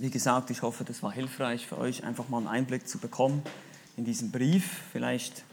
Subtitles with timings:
[0.00, 3.42] Wie gesagt, ich hoffe, das war hilfreich für euch, einfach mal einen Einblick zu bekommen
[3.98, 4.64] in diesen Brief.
[4.92, 5.44] Vielleicht,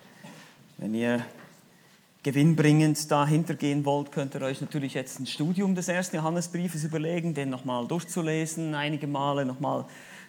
[0.78, 1.26] wenn ihr
[2.24, 7.34] gewinnbringend dahinter gehen wollt, könnt ihr euch natürlich jetzt ein Studium des ersten Johannesbriefes überlegen,
[7.34, 9.84] den nochmal durchzulesen, einige Male nochmal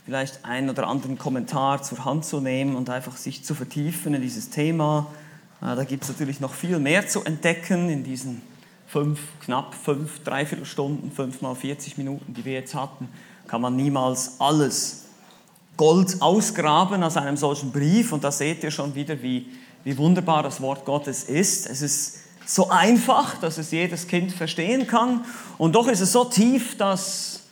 [0.04, 4.22] vielleicht einen oder anderen Kommentar zur Hand zu nehmen und einfach sich zu vertiefen in
[4.22, 5.06] dieses Thema.
[5.60, 8.42] Äh, da gibt es natürlich noch viel mehr zu entdecken in diesen
[8.88, 13.08] fünf, knapp fünf, dreiviertel Stunden, fünf mal 40 Minuten, die wir jetzt hatten,
[13.48, 15.04] kann man niemals alles
[15.76, 18.12] Gold ausgraben aus einem solchen Brief.
[18.12, 19.46] Und da seht ihr schon wieder, wie
[19.88, 21.66] wie wunderbar das Wort Gottes ist.
[21.66, 25.24] Es ist so einfach, dass es jedes Kind verstehen kann.
[25.56, 27.45] Und doch ist es so tief, dass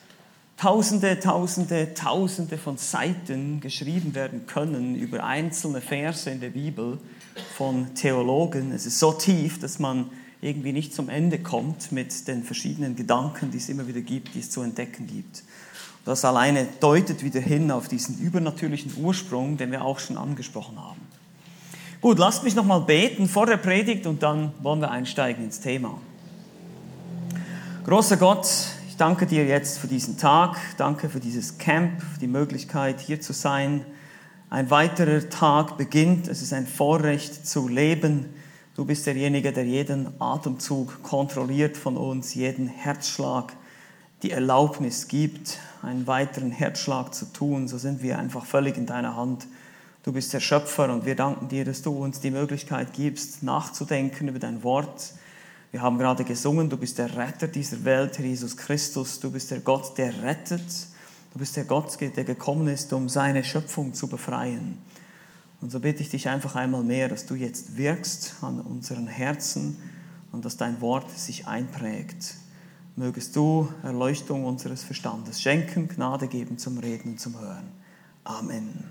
[0.58, 6.98] Tausende, Tausende, Tausende von Seiten geschrieben werden können über einzelne Verse in der Bibel
[7.56, 8.72] von Theologen.
[8.72, 10.10] Es ist so tief, dass man
[10.40, 14.40] irgendwie nicht zum Ende kommt mit den verschiedenen Gedanken, die es immer wieder gibt, die
[14.40, 15.42] es zu entdecken gibt.
[16.06, 21.00] Das alleine deutet wieder hin auf diesen übernatürlichen Ursprung, den wir auch schon angesprochen haben.
[22.00, 25.98] Gut, lasst mich nochmal beten vor der Predigt und dann wollen wir einsteigen ins Thema.
[27.84, 28.46] Großer Gott,
[28.88, 33.20] ich danke dir jetzt für diesen Tag, danke für dieses Camp, für die Möglichkeit hier
[33.20, 33.84] zu sein.
[34.48, 38.26] Ein weiterer Tag beginnt, es ist ein Vorrecht zu leben.
[38.76, 43.54] Du bist derjenige, der jeden Atemzug kontrolliert von uns, jeden Herzschlag,
[44.22, 47.68] die Erlaubnis gibt, einen weiteren Herzschlag zu tun.
[47.68, 49.46] So sind wir einfach völlig in deiner Hand.
[50.02, 54.28] Du bist der Schöpfer und wir danken dir, dass du uns die Möglichkeit gibst, nachzudenken
[54.28, 55.12] über dein Wort.
[55.72, 59.20] Wir haben gerade gesungen, du bist der Retter dieser Welt, Jesus Christus.
[59.20, 60.62] Du bist der Gott, der rettet.
[61.32, 64.78] Du bist der Gott, der gekommen ist, um seine Schöpfung zu befreien.
[65.60, 69.76] Und so bitte ich dich einfach einmal mehr, dass du jetzt wirkst an unseren Herzen
[70.32, 72.36] und dass dein Wort sich einprägt.
[72.98, 77.68] Mögest du Erleuchtung unseres Verstandes schenken, Gnade geben zum Reden und zum Hören.
[78.24, 78.84] Amen.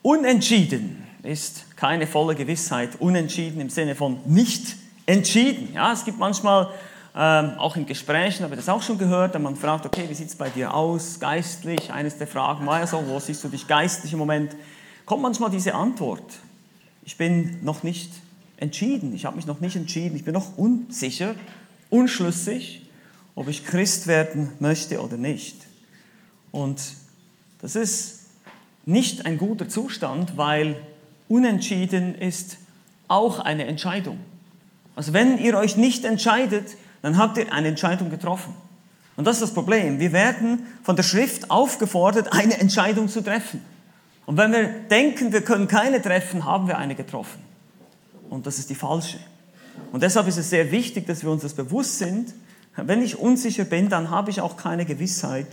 [0.00, 3.00] Unentschieden ist keine volle Gewissheit.
[3.00, 5.74] Unentschieden im Sinne von nicht entschieden.
[5.74, 6.68] Ja, es gibt manchmal
[7.16, 10.14] ähm, auch in Gesprächen, habe ich das auch schon gehört, wenn man fragt, okay, wie
[10.14, 11.92] sieht es bei dir aus, geistlich?
[11.92, 14.54] Eines der Fragen war ja so, wo siehst du dich geistlich im Moment?
[15.04, 16.24] Kommt manchmal diese Antwort,
[17.04, 18.10] ich bin noch nicht
[18.56, 21.34] entschieden, ich habe mich noch nicht entschieden, ich bin noch unsicher,
[21.94, 22.82] unschlüssig,
[23.36, 25.56] ob ich Christ werden möchte oder nicht.
[26.50, 26.80] Und
[27.60, 28.26] das ist
[28.84, 30.76] nicht ein guter Zustand, weil
[31.28, 32.58] unentschieden ist
[33.06, 34.18] auch eine Entscheidung.
[34.96, 38.54] Also wenn ihr euch nicht entscheidet, dann habt ihr eine Entscheidung getroffen.
[39.16, 40.00] Und das ist das Problem.
[40.00, 43.60] Wir werden von der Schrift aufgefordert, eine Entscheidung zu treffen.
[44.26, 47.40] Und wenn wir denken, wir können keine treffen, haben wir eine getroffen.
[48.30, 49.18] Und das ist die falsche.
[49.92, 52.34] Und deshalb ist es sehr wichtig, dass wir uns das bewusst sind.
[52.76, 55.46] Wenn ich unsicher bin, dann habe ich auch keine Gewissheit.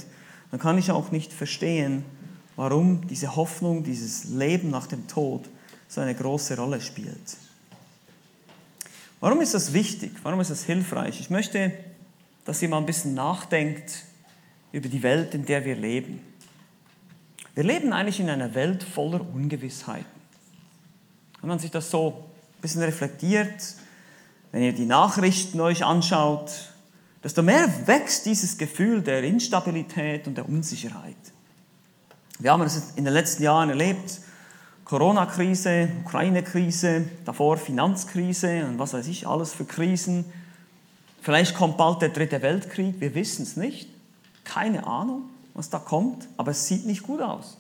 [0.50, 2.04] Dann kann ich auch nicht verstehen,
[2.56, 5.48] warum diese Hoffnung, dieses Leben nach dem Tod
[5.88, 7.38] so eine große Rolle spielt.
[9.20, 10.12] Warum ist das wichtig?
[10.24, 11.20] Warum ist das hilfreich?
[11.20, 11.72] Ich möchte,
[12.46, 14.04] dass ihr mal ein bisschen nachdenkt
[14.72, 16.20] über die Welt, in der wir leben.
[17.54, 20.06] Wir leben eigentlich in einer Welt voller Ungewissheiten.
[21.42, 22.26] Wenn man sich das so
[22.58, 23.76] ein bisschen reflektiert,
[24.52, 26.52] wenn ihr die Nachrichten euch anschaut,
[27.24, 31.16] desto mehr wächst dieses Gefühl der Instabilität und der Unsicherheit.
[32.40, 34.20] Wir haben es in den letzten Jahren erlebt.
[34.86, 40.26] Corona-Krise, Ukraine-Krise, davor Finanzkrise und was weiß ich, alles für Krisen.
[41.22, 43.88] Vielleicht kommt bald der dritte Weltkrieg, wir wissen es nicht.
[44.44, 47.58] Keine Ahnung, was da kommt, aber es sieht nicht gut aus.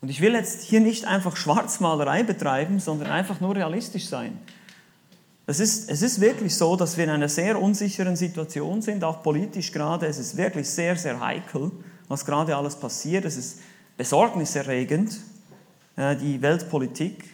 [0.00, 4.38] Und ich will jetzt hier nicht einfach Schwarzmalerei betreiben, sondern einfach nur realistisch sein.
[5.48, 9.22] Es ist, es ist wirklich so, dass wir in einer sehr unsicheren Situation sind, auch
[9.22, 10.06] politisch gerade.
[10.06, 11.70] Es ist wirklich sehr, sehr heikel,
[12.06, 13.24] was gerade alles passiert.
[13.24, 13.60] Es ist
[13.96, 15.16] besorgniserregend,
[15.96, 17.24] äh, die Weltpolitik.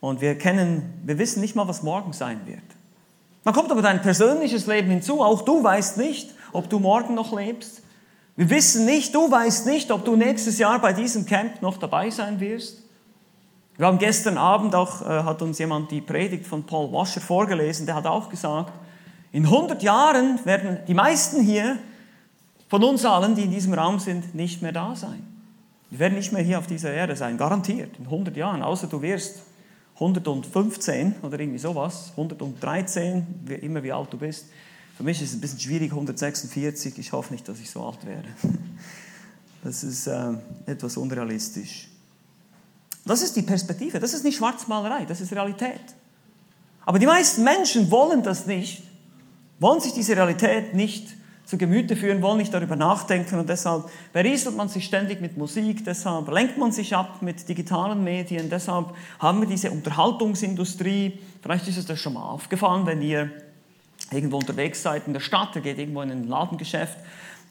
[0.00, 2.58] Und wir kennen, wir wissen nicht mal, was morgen sein wird.
[3.44, 5.22] Dann kommt aber dein persönliches Leben hinzu.
[5.22, 7.80] Auch du weißt nicht, ob du morgen noch lebst.
[8.34, 12.10] Wir wissen nicht, du weißt nicht, ob du nächstes Jahr bei diesem Camp noch dabei
[12.10, 12.82] sein wirst.
[13.76, 17.84] Wir haben gestern Abend auch, äh, hat uns jemand die Predigt von Paul Washer vorgelesen,
[17.84, 18.72] der hat auch gesagt,
[19.32, 21.76] in 100 Jahren werden die meisten hier
[22.68, 25.22] von uns allen, die in diesem Raum sind, nicht mehr da sein.
[25.90, 29.02] Wir werden nicht mehr hier auf dieser Erde sein, garantiert, in 100 Jahren, außer du
[29.02, 29.42] wirst
[29.96, 34.46] 115 oder irgendwie sowas, 113, wie, immer wie alt du bist.
[34.96, 38.04] Für mich ist es ein bisschen schwierig, 146, ich hoffe nicht, dass ich so alt
[38.06, 38.28] werde.
[39.64, 40.34] Das ist äh,
[40.66, 41.88] etwas unrealistisch.
[43.06, 45.80] Das ist die Perspektive, das ist nicht Schwarzmalerei, das ist Realität.
[46.84, 48.82] Aber die meisten Menschen wollen das nicht,
[49.60, 51.08] wollen sich diese Realität nicht
[51.44, 55.84] zu Gemüte führen, wollen nicht darüber nachdenken und deshalb berieselt man sich ständig mit Musik,
[55.84, 61.20] deshalb lenkt man sich ab mit digitalen Medien, deshalb haben wir diese Unterhaltungsindustrie.
[61.40, 63.30] Vielleicht ist es euch schon mal aufgefallen, wenn ihr
[64.10, 66.98] irgendwo unterwegs seid in der Stadt, ihr geht irgendwo in ein Ladengeschäft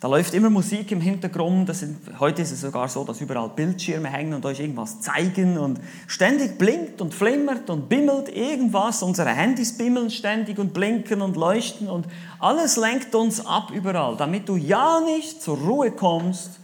[0.05, 1.75] da läuft immer Musik im Hintergrund.
[1.75, 5.79] Sind, heute ist es sogar so, dass überall Bildschirme hängen und euch irgendwas zeigen und
[6.05, 9.01] ständig blinkt und flimmert und bimmelt irgendwas.
[9.01, 12.05] Unsere Handys bimmeln ständig und blinken und leuchten und
[12.37, 16.59] alles lenkt uns ab überall, damit du ja nicht zur Ruhe kommst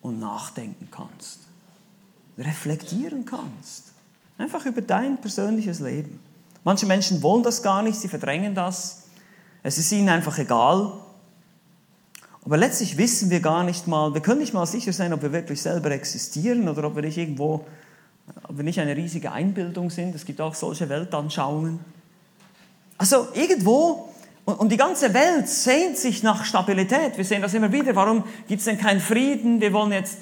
[0.00, 1.40] und nachdenken kannst,
[2.38, 3.90] reflektieren kannst.
[4.38, 6.20] Einfach über dein persönliches Leben.
[6.62, 9.08] Manche Menschen wollen das gar nicht, sie verdrängen das.
[9.64, 10.92] Es ist ihnen einfach egal,
[12.44, 15.32] aber letztlich wissen wir gar nicht mal, wir können nicht mal sicher sein, ob wir
[15.32, 17.64] wirklich selber existieren oder ob wir nicht irgendwo,
[18.42, 20.14] ob wir nicht eine riesige Einbildung sind.
[20.14, 21.80] Es gibt auch solche Weltanschauungen.
[22.98, 24.10] Also irgendwo,
[24.44, 27.16] und die ganze Welt sehnt sich nach Stabilität.
[27.16, 27.96] Wir sehen das immer wieder.
[27.96, 29.60] Warum gibt es denn keinen Frieden?
[29.60, 30.18] Wir wollen jetzt,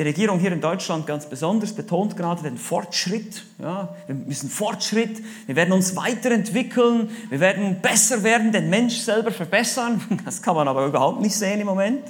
[0.00, 3.44] die Regierung hier in Deutschland ganz besonders betont gerade den Fortschritt.
[3.58, 9.30] Ja, wir müssen Fortschritt, wir werden uns weiterentwickeln, wir werden besser werden, den Mensch selber
[9.30, 10.00] verbessern.
[10.24, 12.00] Das kann man aber überhaupt nicht sehen im Moment.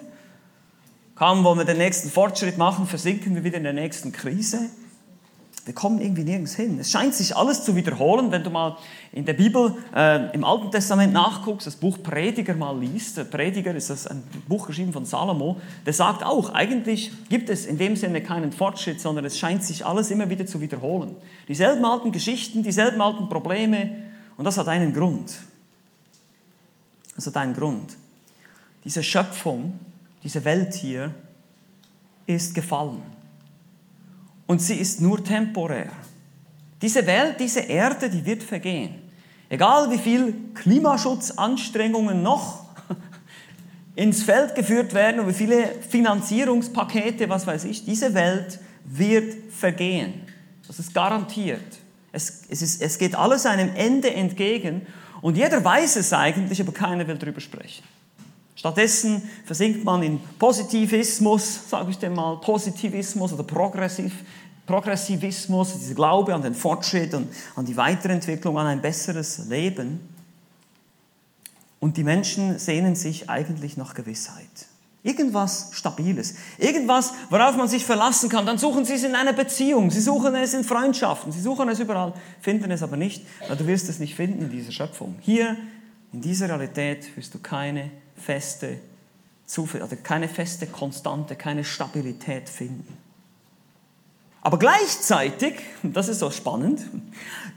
[1.17, 4.71] Kaum wollen wir den nächsten Fortschritt machen, versinken wir wieder in der nächsten Krise.
[5.67, 6.79] Wir kommen irgendwie nirgends hin.
[6.79, 8.79] Es scheint sich alles zu wiederholen, wenn du mal
[9.12, 13.19] in der Bibel äh, im Alten Testament nachguckst, das Buch Prediger mal liest.
[13.19, 15.61] Der Prediger ist das ein Buch geschrieben von Salomo.
[15.85, 19.85] Der sagt auch, eigentlich gibt es in dem Sinne keinen Fortschritt, sondern es scheint sich
[19.85, 21.15] alles immer wieder zu wiederholen.
[21.47, 23.91] Dieselben alten Geschichten, dieselben alten Probleme.
[24.39, 25.35] Und das hat einen Grund.
[27.17, 27.97] Das hat einen Grund.
[28.85, 29.79] Diese Schöpfung,
[30.25, 31.15] diese Welt hier
[32.27, 33.19] ist gefallen
[34.50, 35.93] und sie ist nur temporär.
[36.82, 38.97] Diese Welt, diese Erde, die wird vergehen.
[39.49, 42.64] Egal wie viel Klimaschutzanstrengungen noch
[43.94, 50.23] ins Feld geführt werden und wie viele Finanzierungspakete, was weiß ich, diese Welt wird vergehen.
[50.67, 51.79] Das ist garantiert.
[52.11, 54.85] Es, es, ist, es geht alles einem Ende entgegen
[55.23, 57.85] und jeder weiß es eigentlich, aber keiner will darüber sprechen.
[58.61, 64.12] Stattdessen versinkt man in Positivismus, sage ich dem mal, Positivismus oder Progressiv,
[64.67, 70.01] Progressivismus, dieser Glaube an den Fortschritt und an die Weiterentwicklung, an ein besseres Leben.
[71.79, 74.45] Und die Menschen sehnen sich eigentlich nach Gewissheit.
[75.03, 76.35] Irgendwas Stabiles.
[76.59, 78.45] Irgendwas, worauf man sich verlassen kann.
[78.45, 79.91] Dann suchen sie es in einer Beziehung.
[79.91, 81.33] Sie suchen es in Freundschaften.
[81.33, 84.51] Sie suchen es überall, finden es aber nicht, weil du wirst es nicht finden in
[84.51, 85.17] dieser Schöpfung.
[85.21, 85.56] Hier,
[86.13, 88.78] in dieser Realität, wirst du keine feste
[89.46, 92.96] Zuversicht, oder keine feste Konstante, keine Stabilität finden.
[94.43, 96.81] Aber gleichzeitig, das ist so spannend,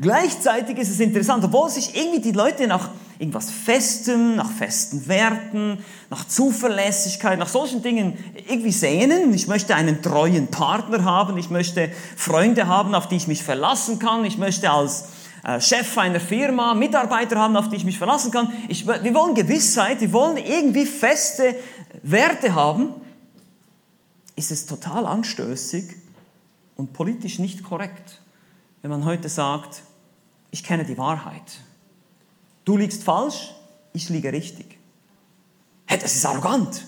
[0.01, 2.89] gleichzeitig ist es interessant, obwohl sich irgendwie die Leute nach
[3.19, 5.77] irgendwas Festem, nach festen Werten,
[6.09, 8.17] nach Zuverlässigkeit, nach solchen Dingen
[8.49, 9.33] irgendwie sehnen.
[9.33, 13.97] Ich möchte einen treuen Partner haben, ich möchte Freunde haben, auf die ich mich verlassen
[13.99, 15.05] kann, ich möchte als
[15.43, 18.51] äh, Chef einer Firma, Mitarbeiter haben, auf die ich mich verlassen kann.
[18.69, 21.55] Ich, wir wollen Gewissheit, wir wollen irgendwie feste
[22.01, 22.89] Werte haben.
[24.35, 25.95] Ist es total anstößig
[26.75, 28.21] und politisch nicht korrekt,
[28.81, 29.83] wenn man heute sagt,
[30.49, 31.59] ich kenne die Wahrheit.
[32.65, 33.53] Du liegst falsch,
[33.93, 34.77] ich liege richtig.
[35.85, 36.85] Hey, das ist arrogant.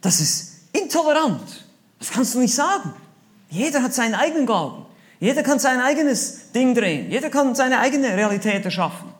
[0.00, 1.66] Das ist intolerant.
[1.98, 2.94] Das kannst du nicht sagen.
[3.50, 4.86] Jeder hat seinen eigenen Glauben.
[5.20, 7.10] Jeder kann sein eigenes Ding drehen.
[7.10, 9.12] Jeder kann seine eigene Realität erschaffen.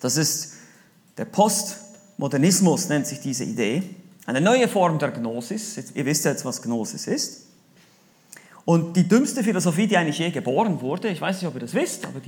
[0.00, 0.54] Das ist
[1.18, 3.82] der Postmodernismus, nennt sich diese Idee.
[4.24, 5.78] Eine neue Form der Gnosis.
[5.94, 7.46] Ihr wisst jetzt, was Gnosis ist.
[8.64, 11.74] Und die dümmste Philosophie, die eigentlich je geboren wurde, ich weiß nicht, ob ihr das
[11.74, 12.20] wisst, aber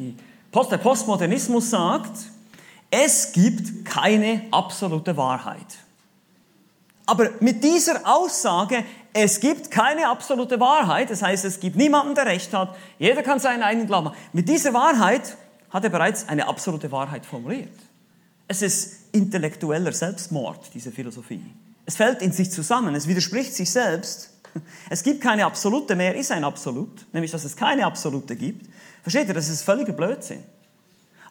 [0.52, 2.16] Post, der Postmodernismus sagt,
[2.90, 5.66] es gibt keine absolute Wahrheit.
[7.08, 12.26] Aber mit dieser Aussage es gibt keine absolute Wahrheit, das heißt, es gibt niemanden, der
[12.26, 12.76] Recht hat.
[12.98, 14.16] Jeder kann seinen eigenen Glauben haben.
[14.32, 15.36] Mit dieser Wahrheit
[15.70, 17.72] hat er bereits eine absolute Wahrheit formuliert.
[18.46, 21.44] Es ist intellektueller Selbstmord, diese Philosophie.
[21.84, 24.30] Es fällt in sich zusammen, es widerspricht sich selbst.
[24.90, 28.66] Es gibt keine Absolute mehr, ist ein Absolut, nämlich dass es keine Absolute gibt.
[29.02, 30.42] Versteht ihr, das ist völliger Blödsinn.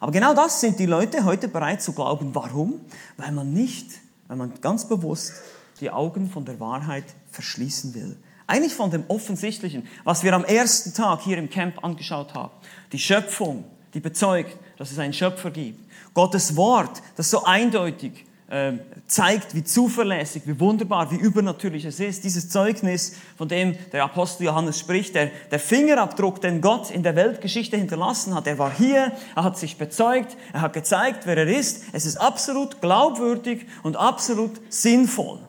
[0.00, 2.34] Aber genau das sind die Leute heute bereit zu glauben.
[2.34, 2.80] Warum?
[3.16, 3.90] Weil man nicht,
[4.26, 5.32] weil man ganz bewusst
[5.80, 8.16] die Augen von der Wahrheit verschließen will.
[8.46, 12.52] Eigentlich von dem Offensichtlichen, was wir am ersten Tag hier im Camp angeschaut haben.
[12.92, 15.80] Die Schöpfung, die bezeugt, dass es einen Schöpfer gibt.
[16.14, 22.24] Gottes Wort, das so eindeutig ähm, zeigt, wie zuverlässig, wie wunderbar, wie übernatürlich es ist.
[22.24, 27.14] Dieses Zeugnis, von dem der Apostel Johannes spricht, der, der Fingerabdruck, den Gott in der
[27.16, 28.46] Weltgeschichte hinterlassen hat.
[28.46, 31.84] Er war hier, er hat sich bezeugt, er hat gezeigt, wer er ist.
[31.92, 35.47] Es ist absolut glaubwürdig und absolut sinnvoll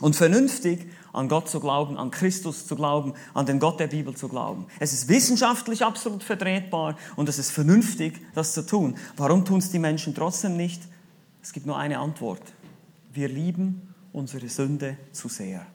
[0.00, 4.14] und vernünftig, an Gott zu glauben, an Christus zu glauben, an den Gott der Bibel
[4.14, 4.66] zu glauben.
[4.78, 8.96] Es ist wissenschaftlich absolut vertretbar und es ist vernünftig, das zu tun.
[9.16, 10.82] Warum tun es die Menschen trotzdem nicht?
[11.42, 12.42] Es gibt nur eine Antwort.
[13.12, 15.66] Wir lieben unsere Sünde zu sehr.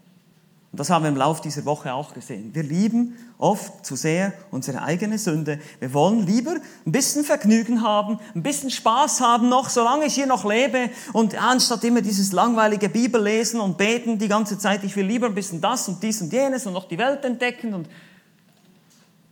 [0.71, 2.55] Und das haben wir im Laufe dieser Woche auch gesehen.
[2.55, 5.59] Wir lieben oft zu sehr unsere eigene Sünde.
[5.79, 10.27] Wir wollen lieber ein bisschen Vergnügen haben, ein bisschen Spaß haben noch, solange ich hier
[10.27, 10.89] noch lebe.
[11.11, 15.35] Und anstatt immer dieses langweilige Bibellesen und beten die ganze Zeit, ich will lieber ein
[15.35, 17.73] bisschen das und dies und jenes und noch die Welt entdecken.
[17.73, 17.89] Und,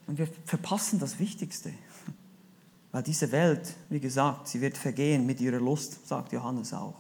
[0.08, 1.72] und wir verpassen das Wichtigste.
[2.92, 6.96] Weil diese Welt, wie gesagt, sie wird vergehen mit ihrer Lust, sagt Johannes auch.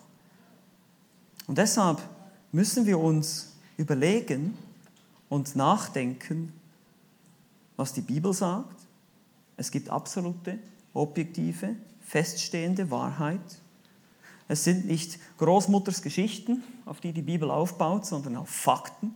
[1.46, 1.98] Und deshalb
[2.54, 3.49] müssen wir uns
[3.80, 4.58] überlegen
[5.30, 6.52] und nachdenken,
[7.78, 8.76] was die Bibel sagt.
[9.56, 10.60] Es gibt absolute,
[10.94, 13.40] objektive, feststehende Wahrheit.
[14.50, 19.16] Es sind nicht Großmutters Geschichten, auf die die Bibel aufbaut, sondern auf Fakten.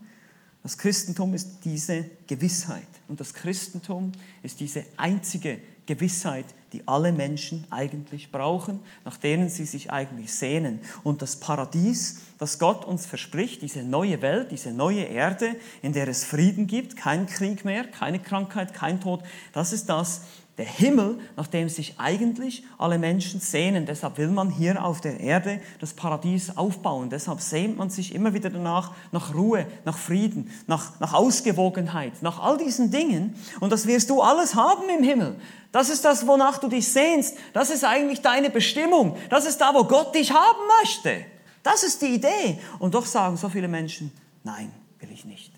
[0.62, 7.65] Das Christentum ist diese Gewissheit und das Christentum ist diese einzige Gewissheit, die alle Menschen
[7.70, 10.79] eigentlich brauchen, nach denen sie sich eigentlich sehnen.
[11.03, 16.10] Und das Paradies, das Gott uns verspricht, diese neue Welt, diese neue Erde, in der
[16.10, 19.24] es Frieden gibt, kein Krieg mehr, keine Krankheit, kein Tod,
[19.54, 20.24] das ist das,
[20.58, 23.86] der Himmel, nach dem sich eigentlich alle Menschen sehnen.
[23.86, 27.10] Deshalb will man hier auf der Erde das Paradies aufbauen.
[27.10, 32.42] Deshalb sehnt man sich immer wieder danach, nach Ruhe, nach Frieden, nach, nach Ausgewogenheit, nach
[32.42, 33.36] all diesen Dingen.
[33.62, 35.38] Und das wirst du alles haben im Himmel.
[35.72, 37.38] Das ist das, wonach du dich sehnst.
[37.54, 39.16] Das ist eigentlich deine Bestimmung.
[39.30, 41.26] Das ist da, wo Gott dich haben möchte.
[41.63, 42.60] Das ist die Idee.
[42.79, 44.12] Und doch sagen so viele Menschen,
[44.43, 45.53] nein, will ich nicht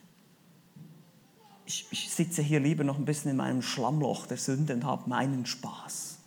[1.65, 5.09] ich, ich sitze hier lieber noch ein bisschen in meinem Schlammloch der Sünde und habe
[5.09, 6.17] meinen Spaß.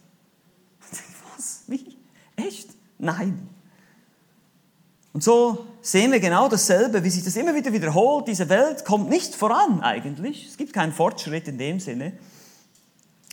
[1.36, 1.62] Was?
[1.66, 1.96] Wie?
[2.36, 2.70] Echt?
[2.98, 3.48] Nein.
[5.12, 8.28] Und so sehen wir genau dasselbe, wie sich das immer wieder wiederholt.
[8.28, 10.46] Diese Welt kommt nicht voran eigentlich.
[10.48, 12.12] Es gibt keinen Fortschritt in dem Sinne.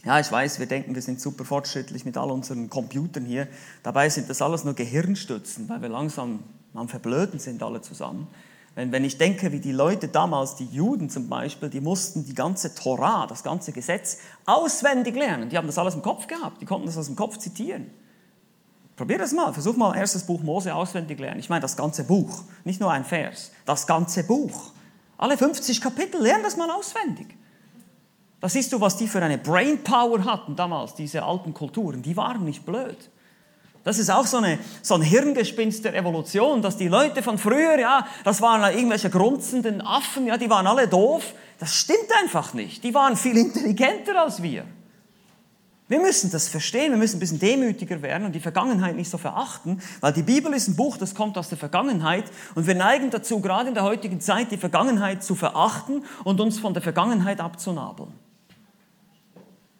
[0.05, 3.47] Ja, ich weiß, wir denken, wir sind super fortschrittlich mit all unseren Computern hier.
[3.81, 6.43] Dabei sind das alles nur Gehirnstützen, weil wir langsam
[6.75, 8.27] am Verblöden sind alle zusammen.
[8.75, 12.35] Wenn, wenn ich denke, wie die Leute damals, die Juden zum Beispiel, die mussten die
[12.35, 15.50] ganze Torah, das ganze Gesetz auswendig lernen.
[15.50, 17.89] Die haben das alles im Kopf gehabt, die konnten das aus dem Kopf zitieren.
[18.97, 21.39] Probier das mal, versuch mal erstes Buch Mose auswendig lernen.
[21.39, 24.71] Ich meine das ganze Buch, nicht nur ein Vers, das ganze Buch.
[25.17, 27.35] Alle 50 Kapitel, lern das mal auswendig.
[28.41, 32.01] Da siehst du, was die für eine Brainpower hatten damals, diese alten Kulturen.
[32.01, 32.97] Die waren nicht blöd.
[33.85, 37.77] Das ist auch so, eine, so ein Hirngespinst der Evolution, dass die Leute von früher,
[37.79, 41.33] ja, das waren irgendwelche grunzenden Affen, ja, die waren alle doof.
[41.59, 42.83] Das stimmt einfach nicht.
[42.83, 44.65] Die waren viel intelligenter als wir.
[45.87, 49.19] Wir müssen das verstehen, wir müssen ein bisschen demütiger werden und die Vergangenheit nicht so
[49.19, 52.25] verachten, weil die Bibel ist ein Buch, das kommt aus der Vergangenheit
[52.55, 56.57] und wir neigen dazu, gerade in der heutigen Zeit, die Vergangenheit zu verachten und uns
[56.57, 58.25] von der Vergangenheit abzunabeln.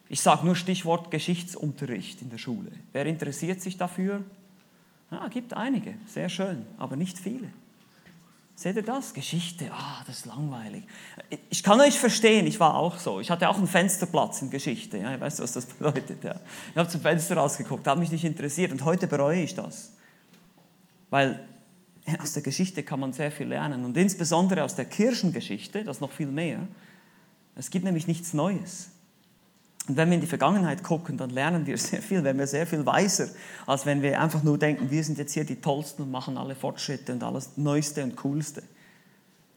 [0.08, 2.70] Ich sage nur Stichwort Geschichtsunterricht in der Schule.
[2.92, 4.22] Wer interessiert sich dafür?
[5.10, 7.48] Ja, gibt einige, sehr schön, aber nicht viele.
[8.54, 9.12] Seht ihr das?
[9.12, 10.84] Geschichte, ah, das ist langweilig.
[11.50, 13.20] Ich kann euch verstehen, ich war auch so.
[13.20, 14.96] Ich hatte auch einen Fensterplatz in Geschichte.
[14.96, 16.24] Ja, ich weiß, was das bedeutet.
[16.24, 16.40] Ja.
[16.70, 19.92] Ich habe zum Fenster rausgeguckt, hat mich nicht interessiert und heute bereue ich das.
[21.10, 21.46] Weil
[22.18, 26.12] aus der Geschichte kann man sehr viel lernen und insbesondere aus der Kirchengeschichte, das noch
[26.12, 26.66] viel mehr.
[27.56, 28.90] Es gibt nämlich nichts Neues.
[29.88, 32.66] Und wenn wir in die Vergangenheit gucken, dann lernen wir sehr viel, werden wir sehr
[32.66, 33.28] viel weiser,
[33.66, 36.54] als wenn wir einfach nur denken, wir sind jetzt hier die Tollsten und machen alle
[36.56, 38.62] Fortschritte und alles Neueste und Coolste.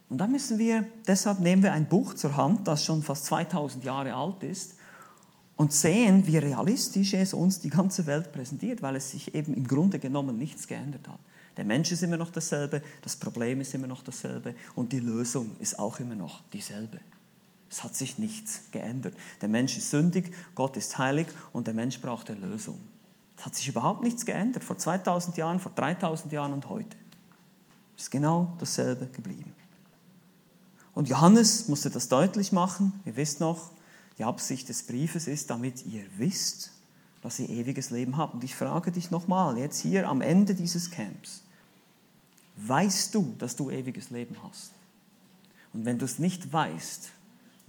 [0.09, 3.83] Und dann müssen wir, deshalb nehmen wir ein Buch zur Hand, das schon fast 2000
[3.83, 4.75] Jahre alt ist
[5.55, 9.67] und sehen, wie realistisch es uns die ganze Welt präsentiert, weil es sich eben im
[9.67, 11.19] Grunde genommen nichts geändert hat.
[11.57, 15.51] Der Mensch ist immer noch dasselbe, das Problem ist immer noch dasselbe und die Lösung
[15.59, 16.99] ist auch immer noch dieselbe.
[17.69, 19.13] Es hat sich nichts geändert.
[19.41, 22.79] Der Mensch ist sündig, Gott ist heilig und der Mensch braucht eine Lösung.
[23.37, 24.63] Es hat sich überhaupt nichts geändert.
[24.63, 26.97] Vor 2000 Jahren, vor 3000 Jahren und heute.
[27.95, 29.53] Es ist genau dasselbe geblieben.
[30.93, 32.99] Und Johannes musste das deutlich machen.
[33.05, 33.71] Ihr wisst noch,
[34.17, 36.71] die Absicht des Briefes ist, damit ihr wisst,
[37.21, 38.33] dass ihr ewiges Leben habt.
[38.33, 41.43] Und ich frage dich nochmal, jetzt hier am Ende dieses Camps,
[42.57, 44.71] weißt du, dass du ewiges Leben hast?
[45.73, 47.11] Und wenn du es nicht weißt,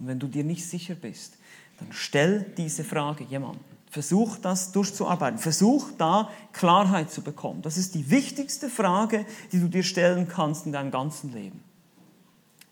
[0.01, 1.37] und wenn du dir nicht sicher bist,
[1.79, 3.63] dann stell diese Frage jemandem.
[3.91, 5.37] Versuch das durchzuarbeiten.
[5.37, 7.61] Versuch da Klarheit zu bekommen.
[7.61, 11.61] Das ist die wichtigste Frage, die du dir stellen kannst in deinem ganzen Leben.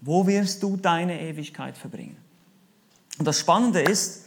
[0.01, 2.17] Wo wirst du deine Ewigkeit verbringen?
[3.19, 4.25] Und das Spannende ist,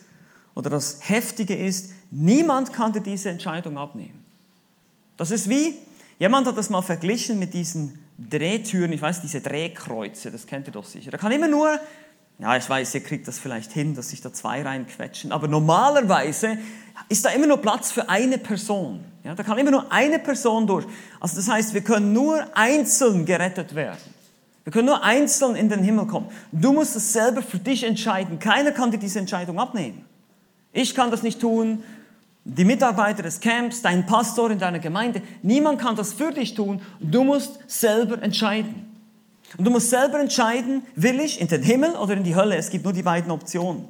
[0.54, 4.22] oder das Heftige ist, niemand kann dir diese Entscheidung abnehmen.
[5.16, 5.76] Das ist wie,
[6.18, 10.72] jemand hat das mal verglichen mit diesen Drehtüren, ich weiß, diese Drehkreuze, das kennt ihr
[10.72, 11.10] doch sicher.
[11.10, 11.80] Da kann immer nur
[12.38, 16.58] ja, ich weiß, ihr kriegt das vielleicht hin, dass sich da zwei reinquetschen, aber normalerweise
[17.08, 19.04] ist da immer nur Platz für eine Person.
[19.24, 20.84] Ja, da kann immer nur eine Person durch.
[21.20, 24.00] Also das heißt, wir können nur einzeln gerettet werden.
[24.64, 26.28] Wir können nur einzeln in den Himmel kommen.
[26.52, 28.38] Du musst es selber für dich entscheiden.
[28.38, 30.04] Keiner kann dir diese Entscheidung abnehmen.
[30.72, 31.82] Ich kann das nicht tun.
[32.44, 36.80] Die Mitarbeiter des Camps, dein Pastor in deiner Gemeinde, niemand kann das für dich tun.
[36.98, 38.91] Du musst selber entscheiden.
[39.58, 42.56] Und du musst selber entscheiden, will ich in den Himmel oder in die Hölle?
[42.56, 43.86] Es gibt nur die beiden Optionen.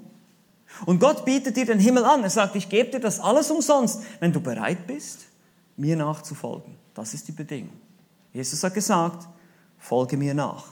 [0.86, 2.22] Und Gott bietet dir den Himmel an.
[2.22, 5.26] Er sagt, ich gebe dir das alles umsonst, wenn du bereit bist,
[5.76, 6.74] mir nachzufolgen.
[6.94, 7.72] Das ist die Bedingung.
[8.32, 9.28] Jesus hat gesagt,
[9.78, 10.64] folge mir nach.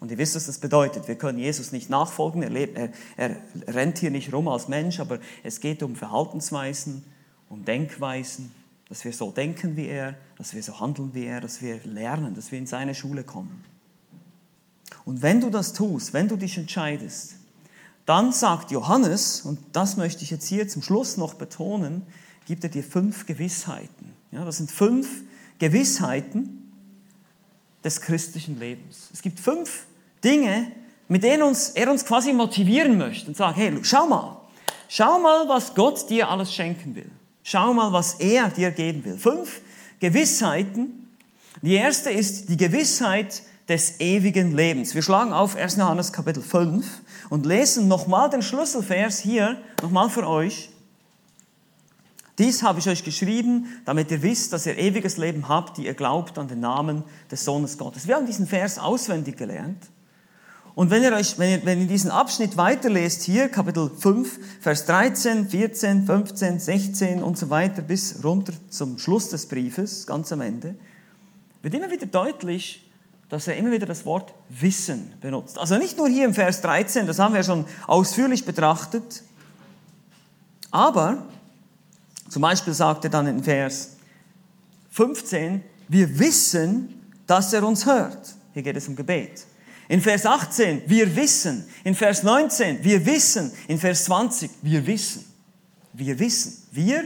[0.00, 1.08] Und ihr wisst, was das bedeutet.
[1.08, 2.42] Wir können Jesus nicht nachfolgen.
[2.42, 3.36] Er, lebt, er, er
[3.68, 7.04] rennt hier nicht rum als Mensch, aber es geht um Verhaltensweisen,
[7.48, 8.52] um Denkweisen,
[8.88, 12.34] dass wir so denken wie er, dass wir so handeln wie er, dass wir lernen,
[12.34, 13.64] dass wir in seine Schule kommen.
[15.04, 17.34] Und wenn du das tust, wenn du dich entscheidest,
[18.06, 22.02] dann sagt Johannes, und das möchte ich jetzt hier zum Schluss noch betonen,
[22.46, 24.12] gibt er dir fünf Gewissheiten.
[24.30, 25.22] Ja, das sind fünf
[25.58, 26.72] Gewissheiten
[27.82, 29.08] des christlichen Lebens.
[29.12, 29.86] Es gibt fünf
[30.22, 30.72] Dinge,
[31.08, 34.40] mit denen uns, er uns quasi motivieren möchte und sagt, hey, schau mal,
[34.88, 37.10] schau mal, was Gott dir alles schenken will.
[37.42, 39.18] Schau mal, was er dir geben will.
[39.18, 39.60] Fünf
[40.00, 41.08] Gewissheiten.
[41.62, 44.94] Die erste ist die Gewissheit des ewigen Lebens.
[44.94, 45.76] Wir schlagen auf 1.
[45.76, 46.86] Johannes Kapitel 5
[47.30, 50.70] und lesen nochmal den Schlüsselvers hier, nochmal für euch.
[52.38, 55.94] Dies habe ich euch geschrieben, damit ihr wisst, dass ihr ewiges Leben habt, die ihr
[55.94, 58.08] glaubt an den Namen des Sohnes Gottes.
[58.08, 59.86] Wir haben diesen Vers auswendig gelernt.
[60.74, 64.86] Und wenn ihr euch, wenn ihr, wenn ihr diesen Abschnitt weiterlest, hier Kapitel 5, Vers
[64.86, 70.40] 13, 14, 15, 16 und so weiter bis runter zum Schluss des Briefes, ganz am
[70.40, 70.74] Ende,
[71.62, 72.83] wird immer wieder deutlich,
[73.34, 75.58] dass er immer wieder das Wort Wissen benutzt.
[75.58, 79.24] Also nicht nur hier im Vers 13, das haben wir schon ausführlich betrachtet,
[80.70, 81.24] aber
[82.28, 83.96] zum Beispiel sagt er dann in Vers
[84.92, 88.36] 15, wir wissen, dass er uns hört.
[88.52, 89.44] Hier geht es um Gebet.
[89.88, 91.66] In Vers 18, wir wissen.
[91.82, 93.50] In Vers 19, wir wissen.
[93.66, 95.24] In Vers 20, wir wissen.
[95.92, 96.68] Wir wissen.
[96.70, 97.02] Wir,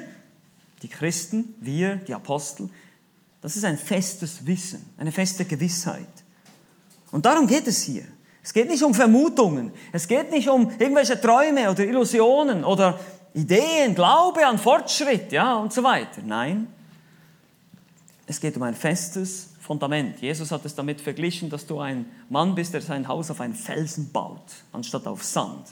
[0.83, 2.69] die Christen, wir, die Apostel,
[3.41, 6.07] das ist ein festes Wissen, eine feste Gewissheit.
[7.11, 8.05] Und darum geht es hier.
[8.43, 12.99] Es geht nicht um Vermutungen, es geht nicht um irgendwelche Träume oder Illusionen oder
[13.35, 16.23] Ideen, Glaube an Fortschritt, ja, und so weiter.
[16.25, 16.67] Nein,
[18.27, 20.21] es geht um ein festes Fundament.
[20.21, 23.55] Jesus hat es damit verglichen, dass du ein Mann bist, der sein Haus auf einen
[23.55, 24.41] Felsen baut,
[24.73, 25.67] anstatt auf Sand.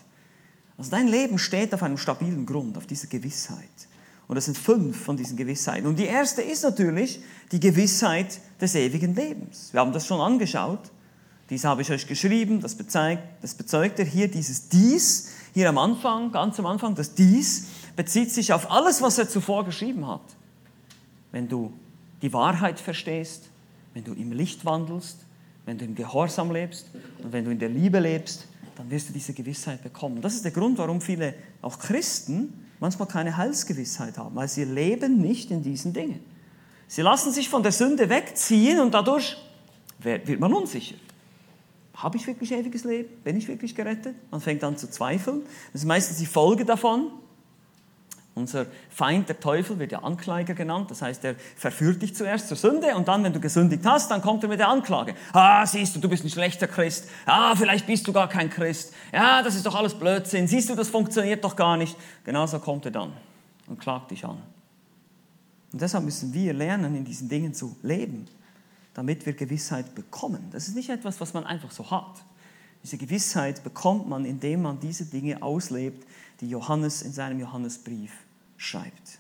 [0.77, 3.69] Also dein Leben steht auf einem stabilen Grund, auf dieser Gewissheit.
[4.29, 5.87] Und das sind fünf von diesen Gewissheiten.
[5.87, 7.21] Und die erste ist natürlich
[7.53, 9.73] die Gewissheit des ewigen Lebens.
[9.73, 10.91] Wir haben das schon angeschaut.
[11.49, 15.79] Dies habe ich euch geschrieben, das bezeugt, das bezeugt er hier, dieses Dies, hier am
[15.79, 20.23] Anfang, ganz am Anfang, das Dies bezieht sich auf alles, was er zuvor geschrieben hat.
[21.31, 21.73] Wenn du
[22.21, 23.45] die Wahrheit verstehst,
[23.95, 25.19] wenn du im Licht wandelst,
[25.65, 26.87] wenn du im Gehorsam lebst
[27.23, 30.21] und wenn du in der Liebe lebst, dann wirst du diese Gewissheit bekommen.
[30.21, 35.21] Das ist der Grund, warum viele, auch Christen, manchmal keine Heilsgewissheit haben, weil sie leben
[35.21, 36.21] nicht in diesen Dingen.
[36.89, 39.37] Sie lassen sich von der Sünde wegziehen und dadurch
[40.01, 40.95] wird man unsicher.
[41.97, 43.09] Habe ich wirklich ewiges Leben?
[43.25, 44.15] Bin ich wirklich gerettet?
[44.31, 45.43] Man fängt an zu zweifeln.
[45.73, 47.11] Das ist meistens die Folge davon.
[48.35, 50.91] Unser Feind, der Teufel, wird ja Ankläger genannt.
[50.91, 54.21] Das heißt, er verführt dich zuerst zur Sünde und dann, wenn du gesündigt hast, dann
[54.21, 55.15] kommt er mit der Anklage.
[55.33, 57.09] Ah, siehst du, du bist ein schlechter Christ.
[57.25, 58.93] Ah, vielleicht bist du gar kein Christ.
[59.11, 60.47] Ja, das ist doch alles Blödsinn.
[60.47, 61.97] Siehst du, das funktioniert doch gar nicht.
[62.25, 63.15] Genauso kommt er dann
[63.69, 64.43] und klagt dich an.
[65.73, 68.27] Und deshalb müssen wir lernen, in diesen Dingen zu leben
[68.97, 70.49] damit wir Gewissheit bekommen.
[70.53, 72.25] Das ist nicht etwas, was man einfach so hat.
[72.83, 76.07] Diese Gewissheit bekommt man, indem man diese Dinge auslebt,
[76.41, 78.11] die Johannes in seinem Johannesbrief
[78.57, 79.19] schreibt.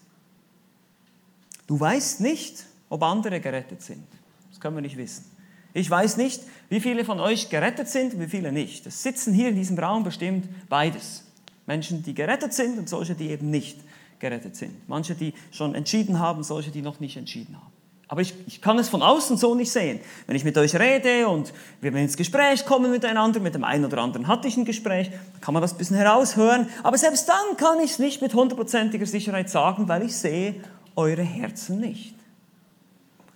[1.66, 4.06] Du weißt nicht, ob andere gerettet sind.
[4.48, 5.26] Das können wir nicht wissen.
[5.74, 8.86] Ich weiß nicht, wie viele von euch gerettet sind und wie viele nicht.
[8.86, 11.24] Es sitzen hier in diesem Raum bestimmt beides.
[11.66, 13.78] Menschen, die gerettet sind und solche, die eben nicht
[14.20, 14.88] gerettet sind.
[14.88, 17.75] Manche, die schon entschieden haben, solche, die noch nicht entschieden haben.
[18.08, 19.98] Aber ich, ich kann es von außen so nicht sehen.
[20.26, 23.98] Wenn ich mit euch rede und wir ins Gespräch kommen miteinander, mit dem einen oder
[23.98, 26.68] anderen hatte ich ein Gespräch, dann kann man das ein bisschen heraushören.
[26.84, 30.54] Aber selbst dann kann ich es nicht mit hundertprozentiger Sicherheit sagen, weil ich sehe
[30.94, 32.14] eure Herzen nicht.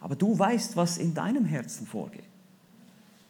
[0.01, 2.25] Aber du weißt, was in deinem Herzen vorgeht.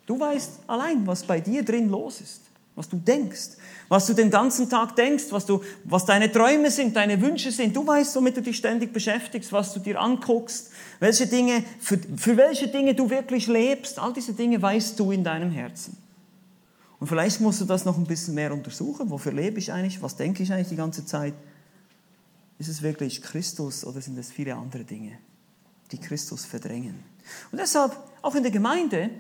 [0.07, 3.51] Du weißt allein, was bei dir drin los ist was du denkst,
[3.89, 7.75] was du den ganzen Tag denkst, was, du, was deine Träume sind, deine Wünsche sind.
[7.75, 12.37] Du weißt, womit du dich ständig beschäftigst, was du dir anguckst, welche Dinge, für, für
[12.37, 13.99] welche Dinge du wirklich lebst.
[13.99, 15.97] All diese Dinge weißt du in deinem Herzen.
[17.01, 19.11] Und vielleicht musst du das noch ein bisschen mehr untersuchen.
[19.11, 20.01] Wofür lebe ich eigentlich?
[20.03, 21.35] Was denke ich eigentlich die ganze Zeit?
[22.59, 25.19] Ist es wirklich Christus oder sind es viele andere Dinge,
[25.93, 27.03] die Christus verdrängen?
[27.51, 29.11] Und deshalb, auch in der Gemeinde,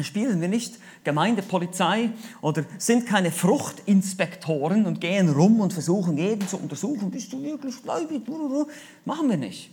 [0.00, 6.58] spielen wir nicht Gemeindepolizei oder sind keine Fruchtinspektoren und gehen rum und versuchen jeden zu
[6.58, 8.22] untersuchen, bist du wirklich gläubig?
[9.04, 9.70] Machen wir nicht.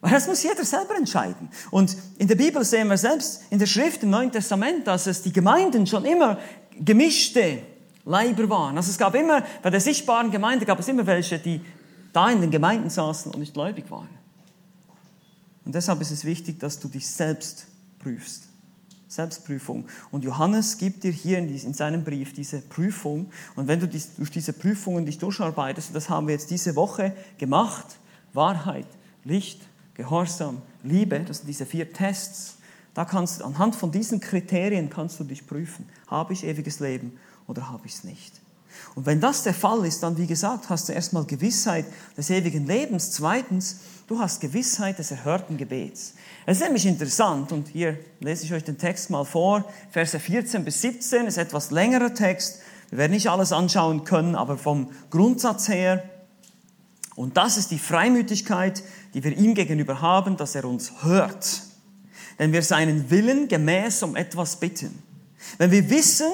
[0.00, 1.50] Weil das muss jeder selber entscheiden.
[1.70, 5.22] Und in der Bibel sehen wir selbst in der Schrift im Neuen Testament, dass es
[5.22, 6.38] die Gemeinden schon immer
[6.78, 7.58] gemischte
[8.06, 8.76] Leiber waren.
[8.76, 11.60] Also es gab immer, bei der sichtbaren Gemeinde gab es immer welche, die
[12.12, 14.08] da in den Gemeinden saßen und nicht gläubig waren.
[15.66, 17.66] Und deshalb ist es wichtig, dass du dich selbst
[17.98, 18.49] prüfst.
[19.10, 19.86] Selbstprüfung.
[20.12, 23.30] Und Johannes gibt dir hier in, seinem Brief diese Prüfung.
[23.56, 27.12] Und wenn du durch diese Prüfungen dich durcharbeitest, und das haben wir jetzt diese Woche
[27.36, 27.98] gemacht,
[28.32, 28.86] Wahrheit,
[29.24, 29.60] Licht,
[29.94, 32.58] Gehorsam, Liebe, das sind diese vier Tests.
[32.94, 35.86] Da kannst du, anhand von diesen Kriterien kannst du dich prüfen.
[36.06, 37.18] Habe ich ewiges Leben
[37.48, 38.39] oder habe ich es nicht?
[38.94, 42.66] Und wenn das der Fall ist, dann, wie gesagt, hast du erstmal Gewissheit des ewigen
[42.66, 43.12] Lebens.
[43.12, 46.14] Zweitens, du hast Gewissheit des erhörten Gebets.
[46.46, 50.64] Es ist nämlich interessant, und hier lese ich euch den Text mal vor, Verse 14
[50.64, 52.60] bis 17 ist etwas längerer Text.
[52.90, 56.02] Wir werden nicht alles anschauen können, aber vom Grundsatz her.
[57.14, 58.82] Und das ist die Freimütigkeit,
[59.14, 61.62] die wir ihm gegenüber haben, dass er uns hört.
[62.38, 65.02] Denn wir seinen Willen gemäß um etwas bitten.
[65.58, 66.30] Wenn wir wissen,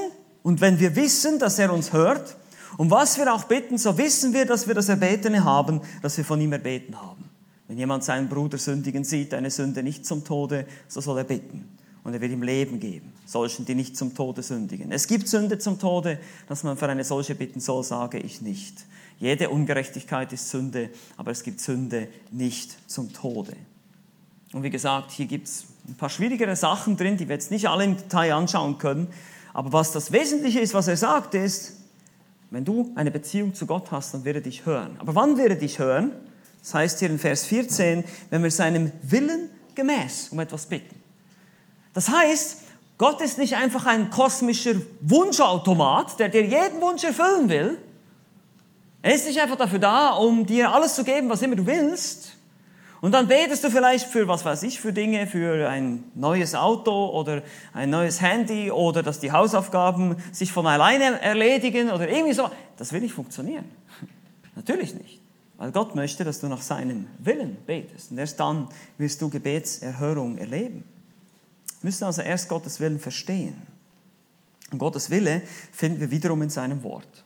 [0.47, 2.37] und wenn wir wissen, dass er uns hört,
[2.79, 6.25] um was wir auch bitten, so wissen wir, dass wir das Erbetene haben, das wir
[6.25, 7.29] von ihm erbeten haben.
[7.67, 11.69] Wenn jemand seinen Bruder sündigen sieht, eine Sünde nicht zum Tode, so soll er bitten.
[12.05, 14.93] Und er wird ihm Leben geben, solchen, die nicht zum Tode sündigen.
[14.93, 18.87] Es gibt Sünde zum Tode, dass man für eine solche bitten soll, sage ich nicht.
[19.19, 23.57] Jede Ungerechtigkeit ist Sünde, aber es gibt Sünde nicht zum Tode.
[24.53, 27.69] Und wie gesagt, hier gibt es ein paar schwierigere Sachen drin, die wir jetzt nicht
[27.69, 29.09] alle im Detail anschauen können.
[29.57, 31.79] Aber was das Wesentliche ist, was er sagt, ist,
[32.51, 34.97] wenn du eine Beziehung zu Gott hast, dann wird er dich hören.
[34.99, 36.13] Aber wann wird er dich hören?
[36.61, 41.01] Das heißt hier in Vers 14, wenn wir seinem Willen gemäß um etwas bitten.
[41.95, 42.65] Das heißt,
[42.99, 47.79] Gott ist nicht einfach ein kosmischer Wunschautomat, der dir jeden Wunsch erfüllen will.
[49.01, 52.36] Er ist nicht einfach dafür da, um dir alles zu geben, was immer du willst,
[53.07, 57.11] und dann betest du vielleicht für, was weiß ich, für Dinge, für ein neues Auto
[57.11, 62.51] oder ein neues Handy oder dass die Hausaufgaben sich von alleine erledigen oder irgendwie so.
[62.77, 63.67] Das will nicht funktionieren.
[64.57, 65.21] Natürlich nicht.
[65.57, 68.11] Weil Gott möchte, dass du nach seinem Willen betest.
[68.11, 68.67] Und erst dann
[68.99, 70.83] wirst du Gebetserhörung erleben.
[71.83, 73.55] Wir müssen also erst Gottes Willen verstehen.
[74.73, 77.25] Und Gottes Wille finden wir wiederum in seinem Wort.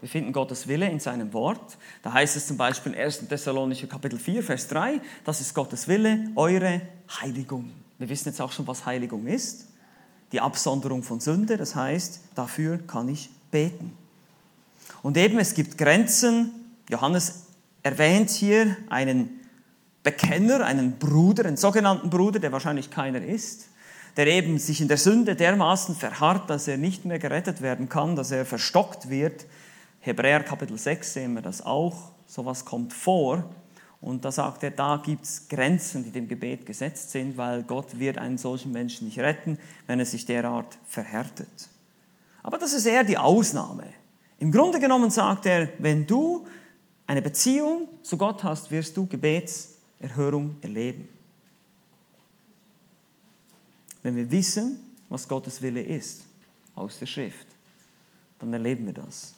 [0.00, 1.76] Wir finden Gottes Wille in seinem Wort.
[2.02, 3.28] Da heißt es zum Beispiel in 1.
[3.28, 6.82] Thessalonicher Kapitel 4, Vers 3, das ist Gottes Wille, eure
[7.20, 7.70] Heiligung.
[7.98, 9.66] Wir wissen jetzt auch schon, was Heiligung ist.
[10.30, 13.92] Die Absonderung von Sünde, das heißt, dafür kann ich beten.
[15.02, 16.52] Und eben, es gibt Grenzen.
[16.88, 17.46] Johannes
[17.82, 19.40] erwähnt hier einen
[20.04, 23.68] Bekenner, einen Bruder, einen sogenannten Bruder, der wahrscheinlich keiner ist,
[24.16, 28.14] der eben sich in der Sünde dermaßen verharrt, dass er nicht mehr gerettet werden kann,
[28.14, 29.46] dass er verstockt wird,
[30.00, 32.12] Hebräer Kapitel 6 sehen wir das auch.
[32.26, 33.44] Sowas kommt vor.
[34.00, 37.98] Und da sagt er, da gibt es Grenzen, die dem Gebet gesetzt sind, weil Gott
[37.98, 41.68] wird einen solchen Menschen nicht retten, wenn er sich derart verhärtet.
[42.42, 43.84] Aber das ist eher die Ausnahme.
[44.38, 46.46] Im Grunde genommen sagt er, wenn du
[47.08, 51.08] eine Beziehung zu Gott hast, wirst du Gebetserhörung erleben.
[54.02, 56.24] Wenn wir wissen, was Gottes Wille ist,
[56.76, 57.46] aus der Schrift,
[58.38, 59.34] dann erleben wir das.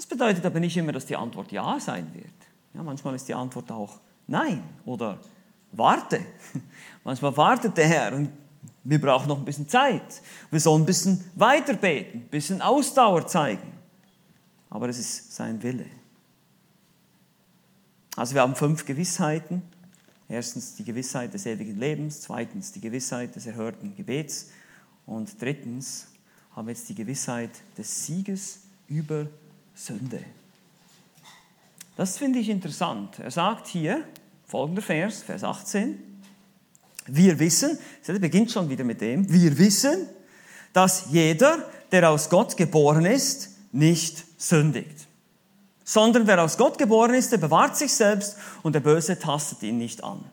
[0.00, 2.32] Das bedeutet aber nicht immer, dass die Antwort Ja sein wird.
[2.72, 5.18] Ja, manchmal ist die Antwort auch Nein oder
[5.72, 6.20] Warte.
[7.04, 8.30] Manchmal wartet der Herr und
[8.82, 10.22] wir brauchen noch ein bisschen Zeit.
[10.50, 13.74] Wir sollen ein bisschen weiter beten, ein bisschen Ausdauer zeigen.
[14.70, 15.84] Aber es ist sein Wille.
[18.16, 19.60] Also wir haben fünf Gewissheiten.
[20.30, 24.48] Erstens die Gewissheit des ewigen Lebens, zweitens die Gewissheit des erhörten Gebets
[25.04, 26.08] und drittens
[26.56, 29.26] haben wir jetzt die Gewissheit des Sieges über
[29.80, 30.22] Sünde.
[31.96, 33.18] Das finde ich interessant.
[33.18, 34.04] Er sagt hier,
[34.46, 35.98] folgender Vers, Vers 18.
[37.06, 40.06] Wir wissen, das beginnt schon wieder mit dem, wir wissen,
[40.72, 45.08] dass jeder, der aus Gott geboren ist, nicht sündigt.
[45.82, 49.78] Sondern wer aus Gott geboren ist, der bewahrt sich selbst und der Böse tastet ihn
[49.78, 50.24] nicht an.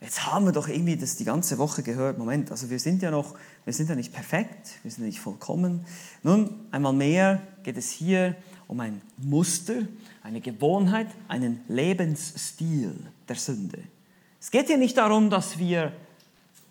[0.00, 2.18] Jetzt haben wir doch irgendwie das die ganze Woche gehört.
[2.18, 5.20] Moment, also wir sind ja noch, wir sind ja nicht perfekt, wir sind ja nicht
[5.20, 5.86] vollkommen.
[6.22, 8.36] Nun, einmal mehr geht es hier
[8.68, 9.82] um ein Muster,
[10.22, 12.94] eine Gewohnheit, einen Lebensstil
[13.28, 13.78] der Sünde.
[14.40, 15.92] Es geht hier nicht darum, dass wir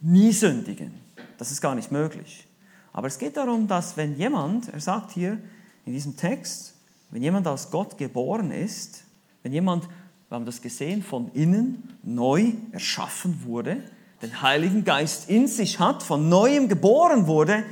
[0.01, 0.93] nie sündigen.
[1.38, 2.47] Das ist gar nicht möglich.
[2.93, 5.39] Aber es geht darum, dass wenn jemand, er sagt hier
[5.85, 6.75] in diesem Text,
[7.09, 9.03] wenn jemand aus Gott geboren ist,
[9.43, 9.88] wenn jemand,
[10.29, 13.83] wir haben das gesehen, von innen neu erschaffen wurde,
[14.21, 17.63] den Heiligen Geist in sich hat, von neuem geboren wurde,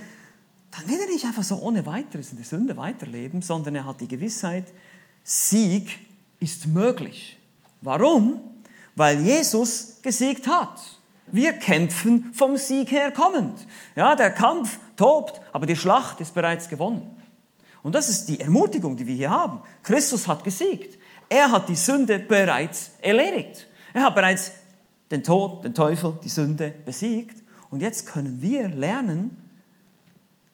[0.72, 4.02] dann will er nicht einfach so ohne weiteres in der Sünde weiterleben, sondern er hat
[4.02, 4.66] die Gewissheit,
[5.24, 6.00] Sieg
[6.40, 7.40] ist möglich.
[7.82, 8.42] Warum?
[8.96, 10.80] Weil Jesus gesiegt hat.
[11.28, 13.66] Wir kämpfen vom Sieg her kommend.
[13.96, 17.10] Ja, der Kampf tobt, aber die Schlacht ist bereits gewonnen.
[17.82, 19.62] Und das ist die Ermutigung, die wir hier haben.
[19.84, 20.98] Christus hat gesiegt.
[21.30, 23.68] Er hat die Sünde bereits erledigt.
[23.94, 24.52] Er hat bereits
[25.12, 27.44] den Tod, den Teufel, die Sünde besiegt.
[27.70, 29.38] Und jetzt können wir lernen,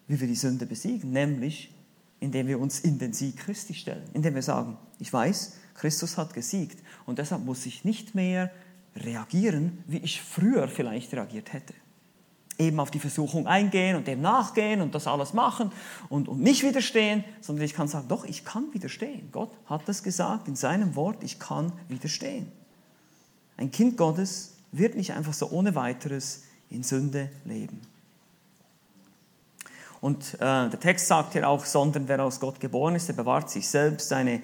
[0.07, 1.73] wie wir die Sünde besiegen, nämlich
[2.19, 6.33] indem wir uns in den Sieg Christi stellen, indem wir sagen, ich weiß, Christus hat
[6.33, 8.51] gesiegt und deshalb muss ich nicht mehr
[8.95, 11.73] reagieren, wie ich früher vielleicht reagiert hätte.
[12.59, 15.71] Eben auf die Versuchung eingehen und dem nachgehen und das alles machen
[16.09, 19.29] und, und nicht widerstehen, sondern ich kann sagen, doch, ich kann widerstehen.
[19.31, 22.51] Gott hat das gesagt in seinem Wort, ich kann widerstehen.
[23.57, 27.81] Ein Kind Gottes wird nicht einfach so ohne weiteres in Sünde leben.
[30.01, 33.49] Und äh, der Text sagt hier auch, sondern wer aus Gott geboren ist, der bewahrt
[33.49, 34.13] sich selbst.
[34.13, 34.41] Eine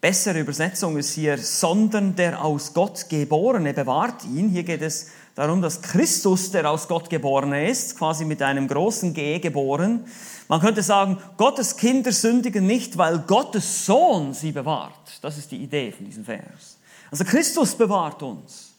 [0.00, 4.48] bessere Übersetzung ist hier, sondern der aus Gott geborene bewahrt ihn.
[4.48, 9.14] Hier geht es darum, dass Christus, der aus Gott geboren ist, quasi mit einem großen
[9.14, 10.04] G geboren.
[10.48, 15.20] Man könnte sagen, Gottes Kinder sündigen nicht, weil Gottes Sohn sie bewahrt.
[15.22, 16.78] Das ist die Idee von diesem Vers.
[17.08, 18.72] Also Christus bewahrt uns,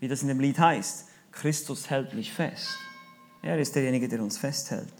[0.00, 1.08] wie das in dem Lied heißt.
[1.30, 2.68] Christus hält mich fest.
[3.42, 4.94] Er ist derjenige, der uns festhält.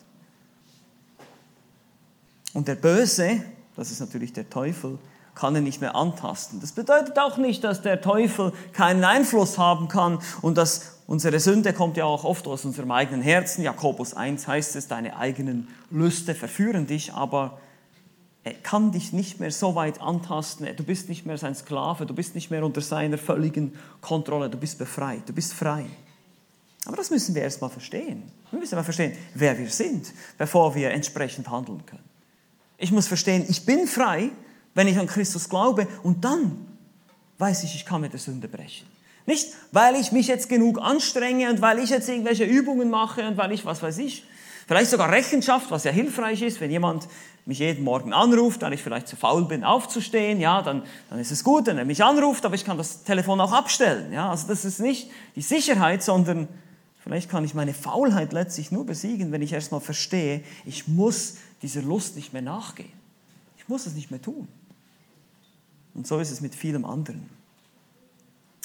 [2.52, 3.42] Und der Böse,
[3.76, 4.98] das ist natürlich der Teufel,
[5.34, 6.60] kann er nicht mehr antasten.
[6.60, 11.72] Das bedeutet auch nicht, dass der Teufel keinen Einfluss haben kann und dass unsere Sünde
[11.72, 13.62] kommt ja auch oft aus unserem eigenen Herzen.
[13.62, 17.58] Jakobus 1 heißt es, deine eigenen Lüste verführen dich, aber
[18.44, 20.66] er kann dich nicht mehr so weit antasten.
[20.76, 24.58] Du bist nicht mehr sein Sklave, du bist nicht mehr unter seiner völligen Kontrolle, du
[24.58, 25.86] bist befreit, du bist frei.
[26.84, 28.24] Aber das müssen wir erstmal verstehen.
[28.50, 32.02] Wir müssen mal verstehen, wer wir sind, bevor wir entsprechend handeln können.
[32.76, 34.30] Ich muss verstehen, ich bin frei,
[34.74, 36.66] wenn ich an Christus glaube und dann
[37.38, 38.86] weiß ich, ich kann mit der Sünde brechen.
[39.26, 43.36] Nicht, weil ich mich jetzt genug anstrenge und weil ich jetzt irgendwelche Übungen mache und
[43.36, 44.24] weil ich, was weiß ich,
[44.66, 47.06] vielleicht sogar Rechenschaft, was ja hilfreich ist, wenn jemand
[47.44, 51.32] mich jeden Morgen anruft, weil ich vielleicht zu faul bin aufzustehen, ja, dann, dann ist
[51.32, 54.12] es gut, wenn er mich anruft, aber ich kann das Telefon auch abstellen.
[54.12, 56.48] Ja, also das ist nicht die Sicherheit, sondern
[57.02, 61.82] vielleicht kann ich meine Faulheit letztlich nur besiegen, wenn ich erstmal verstehe, ich muss dieser
[61.82, 62.92] Lust nicht mehr nachgehen.
[63.56, 64.48] Ich muss es nicht mehr tun.
[65.94, 67.28] Und so ist es mit vielem anderen.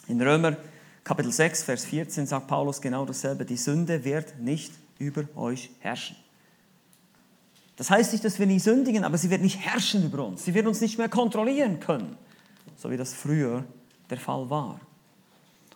[0.08, 0.58] In Römer
[1.04, 3.46] Kapitel 6, Vers 14 sagt Paulus genau dasselbe.
[3.46, 6.16] Die Sünde wird nicht über euch herrschen.
[7.76, 10.44] Das heißt nicht, dass wir nie sündigen, aber sie wird nicht herrschen über uns.
[10.44, 12.18] Sie wird uns nicht mehr kontrollieren können,
[12.76, 13.64] so wie das früher
[14.10, 14.80] der Fall war.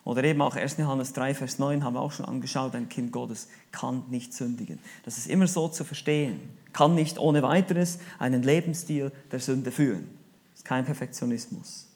[0.04, 0.78] Oder eben auch 1.
[0.78, 4.80] Johannes 3, Vers 9 haben wir auch schon angeschaut, ein Kind Gottes kann nicht sündigen.
[5.06, 6.40] Das ist immer so zu verstehen
[6.74, 10.21] kann nicht ohne weiteres einen Lebensstil der Sünde führen.
[10.62, 11.88] Ist kein Perfektionismus.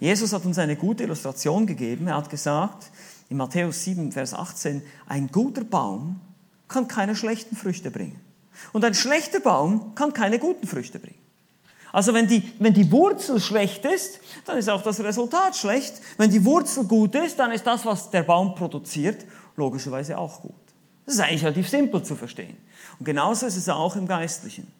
[0.00, 2.08] Jesus hat uns eine gute Illustration gegeben.
[2.08, 2.90] Er hat gesagt,
[3.28, 6.20] in Matthäus 7, Vers 18, ein guter Baum
[6.66, 8.18] kann keine schlechten Früchte bringen.
[8.72, 11.20] Und ein schlechter Baum kann keine guten Früchte bringen.
[11.92, 15.94] Also wenn die, wenn die Wurzel schlecht ist, dann ist auch das Resultat schlecht.
[16.16, 19.24] Wenn die Wurzel gut ist, dann ist das, was der Baum produziert,
[19.54, 20.54] logischerweise auch gut.
[21.06, 22.56] Das ist eigentlich relativ simpel zu verstehen.
[22.98, 24.79] Und genauso ist es auch im Geistlichen.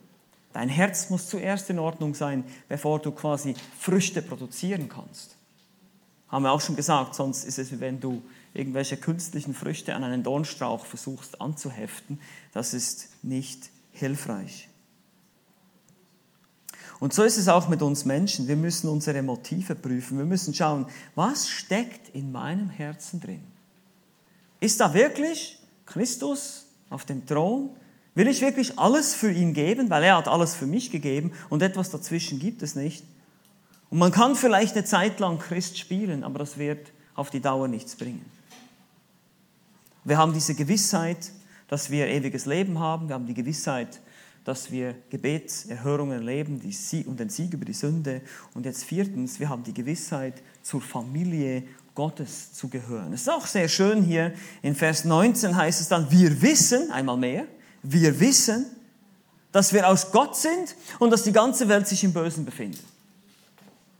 [0.53, 5.37] Dein Herz muss zuerst in Ordnung sein, bevor du quasi Früchte produzieren kannst.
[6.29, 8.23] Haben wir auch schon gesagt, sonst ist es wie wenn du
[8.55, 12.21] irgendwelche künstlichen Früchte an einen Dornstrauch versuchst anzuheften.
[12.53, 14.69] Das ist nicht hilfreich.
[17.01, 18.47] Und so ist es auch mit uns Menschen.
[18.47, 20.19] Wir müssen unsere Motive prüfen.
[20.19, 23.43] Wir müssen schauen, was steckt in meinem Herzen drin?
[24.61, 27.71] Ist da wirklich Christus auf dem Thron?
[28.21, 31.63] Will ich wirklich alles für ihn geben, weil er hat alles für mich gegeben und
[31.63, 33.03] etwas dazwischen gibt es nicht?
[33.89, 37.67] Und man kann vielleicht eine Zeit lang Christ spielen, aber das wird auf die Dauer
[37.67, 38.27] nichts bringen.
[40.05, 41.33] Wir haben diese Gewissheit,
[41.67, 43.09] dass wir ewiges Leben haben.
[43.09, 44.03] Wir haben die Gewissheit,
[44.45, 48.21] dass wir Gebetserhörungen erleben die und den Sieg über die Sünde.
[48.53, 51.63] Und jetzt viertens, wir haben die Gewissheit, zur Familie
[51.95, 53.15] Gottes zu gehören.
[53.15, 57.17] Es ist auch sehr schön hier in Vers 19 heißt es dann, wir wissen, einmal
[57.17, 57.47] mehr,
[57.83, 58.67] wir wissen,
[59.53, 62.85] dass wir aus Gott sind und dass die ganze Welt sich im Bösen befindet.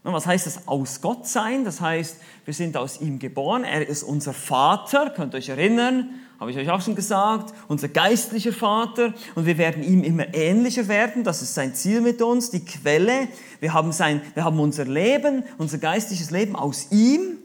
[0.03, 1.63] Was heißt das aus Gott sein?
[1.63, 3.63] Das heißt, wir sind aus ihm geboren.
[3.63, 7.87] Er ist unser Vater, könnt ihr euch erinnern, habe ich euch auch schon gesagt, unser
[7.87, 9.13] geistlicher Vater.
[9.35, 11.23] Und wir werden ihm immer ähnlicher werden.
[11.23, 13.27] Das ist sein Ziel mit uns, die Quelle.
[13.59, 17.37] Wir haben, sein, wir haben unser Leben, unser geistliches Leben aus ihm.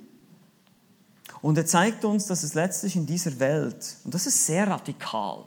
[1.43, 5.45] Und er zeigt uns, dass es letztlich in dieser Welt, und das ist sehr radikal,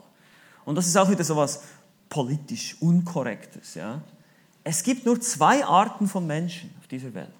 [0.64, 1.60] und das ist auch wieder so was
[2.08, 4.02] politisch Unkorrektes, ja,
[4.64, 7.32] es gibt nur zwei Arten von Menschen auf dieser Welt.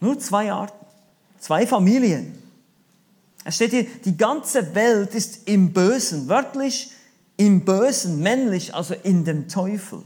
[0.00, 0.86] Nur zwei Arten.
[1.38, 2.38] Zwei Familien.
[3.44, 6.92] Es steht hier, die ganze Welt ist im Bösen, wörtlich
[7.36, 10.02] im Bösen, männlich, also in dem Teufel.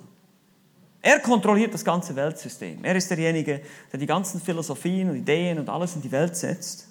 [1.02, 2.84] Er kontrolliert das ganze Weltsystem.
[2.84, 6.88] Er ist derjenige, der die ganzen Philosophien und Ideen und alles in die Welt setzt.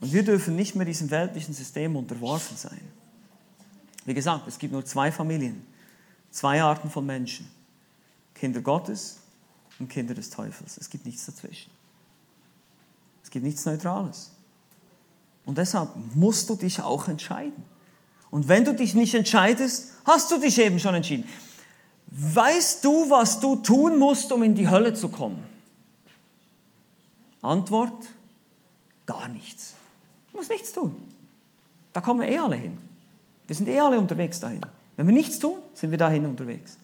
[0.00, 2.80] Und wir dürfen nicht mehr diesem weltlichen System unterworfen sein.
[4.04, 5.64] Wie gesagt, es gibt nur zwei Familien,
[6.30, 7.48] zwei Arten von Menschen.
[8.34, 9.18] Kinder Gottes
[9.78, 10.76] und Kinder des Teufels.
[10.76, 11.70] Es gibt nichts dazwischen.
[13.22, 14.32] Es gibt nichts Neutrales.
[15.44, 17.64] Und deshalb musst du dich auch entscheiden.
[18.30, 21.28] Und wenn du dich nicht entscheidest, hast du dich eben schon entschieden.
[22.06, 25.42] Weißt du, was du tun musst, um in die Hölle zu kommen?
[27.40, 28.06] Antwort,
[29.06, 29.74] gar nichts.
[30.30, 30.94] Du musst nichts tun.
[31.92, 32.78] Da kommen eh alle hin.
[33.46, 34.60] Wir sind eh alle unterwegs dahin.
[34.96, 36.78] Wenn wir nichts tun, sind wir dahin unterwegs.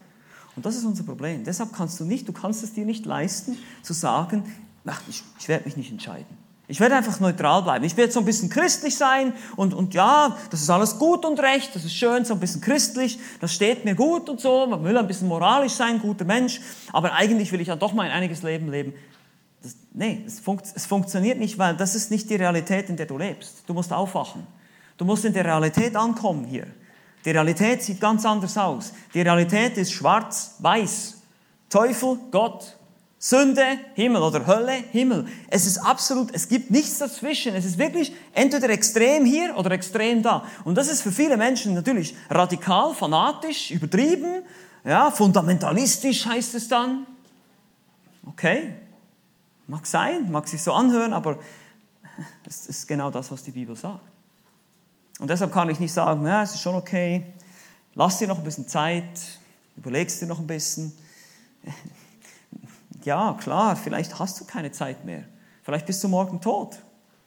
[0.57, 1.45] Und das ist unser Problem.
[1.45, 4.43] Deshalb kannst du nicht, du kannst es dir nicht leisten, zu sagen,
[4.85, 6.49] ach, ich, ich werde mich nicht entscheiden.
[6.71, 7.85] Ich werde einfach neutral bleiben.
[7.85, 11.41] Ich werde so ein bisschen christlich sein und, und ja, das ist alles gut und
[11.41, 14.85] recht, das ist schön, so ein bisschen christlich, das steht mir gut und so, man
[14.85, 16.61] will ein bisschen moralisch sein, guter Mensch,
[16.93, 18.93] aber eigentlich will ich ja doch mal ein einiges Leben leben.
[19.63, 23.07] Das, nee, es, funkt, es funktioniert nicht, weil das ist nicht die Realität, in der
[23.07, 23.63] du lebst.
[23.67, 24.47] Du musst aufwachen.
[24.99, 26.67] Du musst in der Realität ankommen hier.
[27.25, 28.93] Die Realität sieht ganz anders aus.
[29.15, 31.23] Die Realität ist schwarz-weiß.
[31.71, 32.75] Teufel, Gott.
[33.21, 35.27] Sünde, Himmel oder Hölle, Himmel.
[35.49, 37.55] Es ist absolut, es gibt nichts dazwischen.
[37.55, 40.45] Es ist wirklich entweder extrem hier oder extrem da.
[40.65, 44.43] Und das ist für viele Menschen natürlich radikal, fanatisch, übertrieben,
[44.85, 47.07] ja, fundamentalistisch heißt es dann.
[48.25, 48.75] Okay,
[49.67, 51.39] mag sein, mag sich so anhören, aber
[52.47, 54.18] es ist genau das, was die Bibel sagt.
[55.19, 57.27] Und deshalb kann ich nicht sagen, ja, es ist schon okay,
[57.95, 59.21] lass dir noch ein bisschen Zeit,
[59.77, 60.93] überlegst dir noch ein bisschen.
[63.05, 65.23] Ja, klar, vielleicht hast du keine Zeit mehr.
[65.63, 66.79] Vielleicht bist du morgen tot.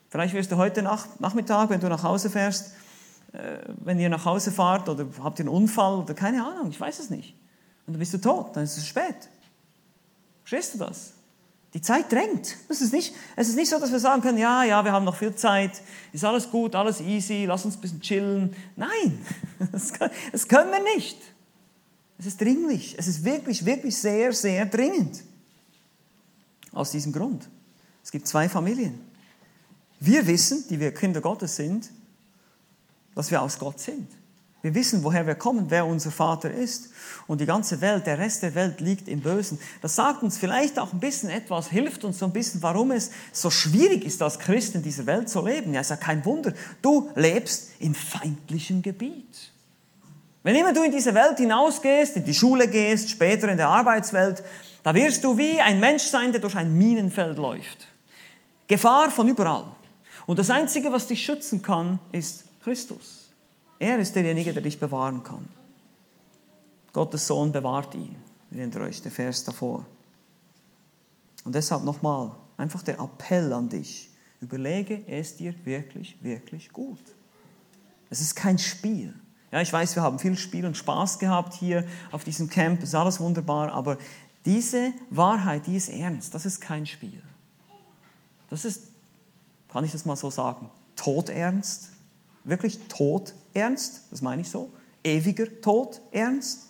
[0.10, 2.74] Vielleicht wirst du heute Nachmittag, wenn du nach Hause fährst,
[3.32, 6.80] äh, wenn ihr nach Hause fahrt oder habt ihr einen Unfall oder keine Ahnung, ich
[6.80, 7.34] weiß es nicht.
[7.88, 9.30] Und dann bist du tot, dann ist es spät.
[10.44, 11.14] Verstehst du das?
[11.74, 12.58] Die Zeit drängt.
[12.68, 15.06] Es ist, nicht, es ist nicht so, dass wir sagen können, ja, ja, wir haben
[15.06, 15.82] noch viel Zeit,
[16.12, 18.56] ist alles gut, alles easy, lass uns ein bisschen chillen.
[18.76, 19.26] Nein,
[19.72, 19.94] das,
[20.32, 21.18] das können wir nicht.
[22.18, 22.96] Es ist dringlich.
[23.00, 25.24] Es ist wirklich, wirklich sehr, sehr dringend.
[26.74, 27.50] Aus diesem Grund.
[28.04, 29.00] Es gibt zwei Familien.
[30.00, 31.90] Wir wissen, die wir Kinder Gottes sind,
[33.16, 34.08] dass wir aus Gott sind.
[34.62, 36.90] Wir wissen, woher wir kommen, wer unser Vater ist.
[37.26, 39.60] Und die ganze Welt, der Rest der Welt liegt im Bösen.
[39.82, 43.12] Das sagt uns vielleicht auch ein bisschen etwas, hilft uns so ein bisschen, warum es
[43.32, 45.74] so schwierig ist, als Christ in dieser Welt zu leben.
[45.74, 46.54] Ja, ist ja kein Wunder.
[46.82, 49.52] Du lebst in feindlichem Gebiet.
[50.44, 54.44] Wenn immer du in diese Welt hinausgehst, in die Schule gehst, später in der Arbeitswelt,
[54.84, 57.88] da wirst du wie ein Mensch sein, der durch ein Minenfeld läuft.
[58.68, 59.66] Gefahr von überall.
[60.26, 63.21] Und das Einzige, was dich schützen kann, ist Christus.
[63.82, 65.50] Er ist derjenige, der dich bewahren kann.
[66.94, 68.16] Gottes Sohn bewahrt ihn.
[68.52, 69.88] Erinnert euch, der Vers davor.
[71.46, 74.12] Und deshalb nochmal, einfach der Appell an dich.
[74.40, 77.02] Überlege es dir wirklich, wirklich gut.
[78.12, 79.16] Es ist kein Spiel.
[79.52, 82.94] Ja, ich weiß, wir haben viel Spiel und Spaß gehabt hier auf diesem Camp, ist
[82.94, 83.98] alles wunderbar, aber
[84.46, 87.24] diese Wahrheit, die ist ernst, das ist kein Spiel.
[88.48, 88.90] Das ist,
[89.70, 91.90] kann ich das mal so sagen, todernst
[92.44, 94.72] wirklich Tod ernst, das meine ich so,
[95.04, 96.68] ewiger Tod ernst.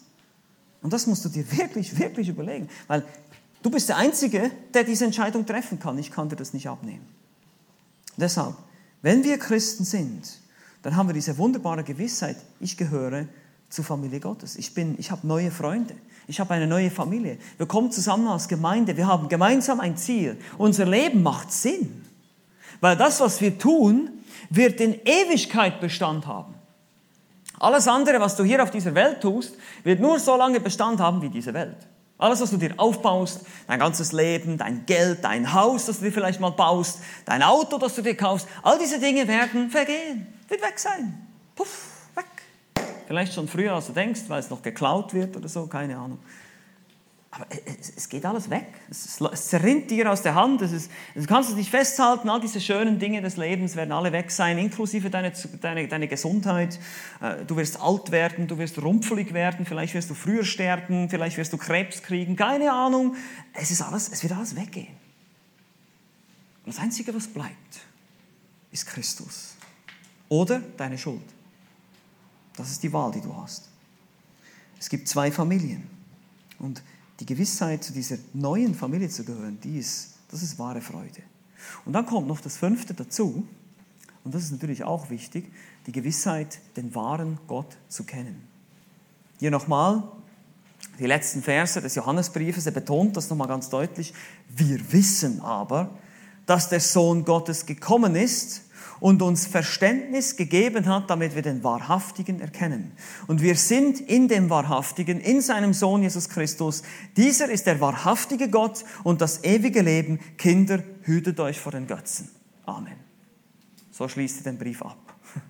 [0.82, 3.06] Und das musst du dir wirklich, wirklich überlegen, weil
[3.62, 5.98] du bist der Einzige, der diese Entscheidung treffen kann.
[5.98, 7.06] Ich kann dir das nicht abnehmen.
[8.18, 8.56] Deshalb,
[9.02, 10.40] wenn wir Christen sind,
[10.82, 13.28] dann haben wir diese wunderbare Gewissheit, ich gehöre
[13.70, 14.56] zur Familie Gottes.
[14.56, 15.96] Ich, bin, ich habe neue Freunde.
[16.28, 17.38] Ich habe eine neue Familie.
[17.58, 18.96] Wir kommen zusammen als Gemeinde.
[18.98, 20.38] Wir haben gemeinsam ein Ziel.
[20.58, 22.04] Unser Leben macht Sinn.
[22.82, 24.10] Weil das, was wir tun,
[24.50, 26.56] wird in Ewigkeit Bestand haben.
[27.60, 31.22] Alles andere, was du hier auf dieser Welt tust, wird nur so lange Bestand haben
[31.22, 31.78] wie diese Welt.
[32.18, 36.12] Alles, was du dir aufbaust, dein ganzes Leben, dein Geld, dein Haus, das du dir
[36.12, 40.62] vielleicht mal baust, dein Auto, das du dir kaufst, all diese Dinge werden vergehen, wird
[40.62, 41.28] weg sein.
[41.56, 42.26] Puff, weg.
[43.08, 46.20] Vielleicht schon früher, als du denkst, weil es noch geklaut wird oder so, keine Ahnung.
[47.34, 47.48] Aber
[47.96, 48.68] es, geht alles weg.
[48.90, 50.62] Es, zerrinnt dir aus der Hand.
[50.62, 52.30] Es ist, du kannst es nicht festhalten.
[52.30, 56.78] All diese schönen Dinge des Lebens werden alle weg sein, inklusive deine, deine, deine Gesundheit.
[57.22, 61.38] Äh, du wirst alt werden, du wirst rumpfelig werden, vielleicht wirst du früher sterben, vielleicht
[61.38, 63.16] wirst du Krebs kriegen, keine Ahnung.
[63.54, 64.96] Es, ist alles, es wird alles weggehen.
[66.66, 67.80] Und das Einzige, was bleibt,
[68.74, 69.56] ist Christus.
[70.28, 71.24] Oder deine Schuld.
[72.58, 73.70] Das ist die Wahl, die du hast.
[74.78, 75.88] Es gibt zwei Familien.
[76.60, 76.84] Und
[77.22, 81.22] die Gewissheit, zu dieser neuen Familie zu gehören, die ist, das ist wahre Freude.
[81.86, 83.48] Und dann kommt noch das Fünfte dazu,
[84.24, 85.52] und das ist natürlich auch wichtig,
[85.86, 88.42] die Gewissheit, den wahren Gott zu kennen.
[89.40, 90.04] Hier nochmal
[91.00, 94.14] die letzten Verse des Johannesbriefes, er betont das nochmal ganz deutlich.
[94.50, 95.92] Wir wissen aber,
[96.48, 98.64] dass der Sohn Gottes gekommen ist
[99.02, 102.92] und uns Verständnis gegeben hat, damit wir den Wahrhaftigen erkennen.
[103.28, 106.84] Und wir sind in dem Wahrhaftigen, in seinem Sohn Jesus Christus.
[107.18, 110.20] Dieser ist der wahrhaftige Gott und das ewige Leben.
[110.38, 112.30] Kinder, hütet euch vor den Götzen.
[112.66, 112.94] Amen.
[113.90, 114.98] So schließt er den Brief ab.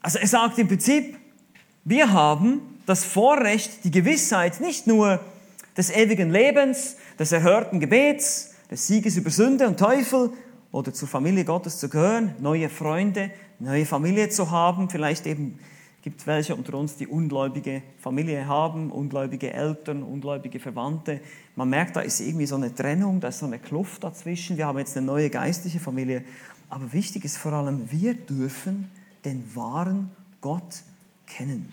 [0.00, 1.18] Also er sagt im Prinzip,
[1.84, 5.20] wir haben das Vorrecht, die Gewissheit nicht nur
[5.76, 10.30] des ewigen Lebens, des erhörten Gebets, des Sieges über Sünde und Teufel,
[10.72, 14.90] oder zur Familie Gottes zu gehören, neue Freunde, neue Familie zu haben.
[14.90, 15.58] Vielleicht eben
[16.02, 21.20] gibt es welche unter uns, die ungläubige Familie haben, ungläubige Eltern, ungläubige Verwandte.
[21.56, 24.56] Man merkt, da ist irgendwie so eine Trennung, da ist so eine Kluft dazwischen.
[24.56, 26.24] Wir haben jetzt eine neue geistliche Familie.
[26.68, 28.90] Aber wichtig ist vor allem, wir dürfen
[29.24, 30.10] den wahren
[30.40, 30.82] Gott
[31.26, 31.72] kennen.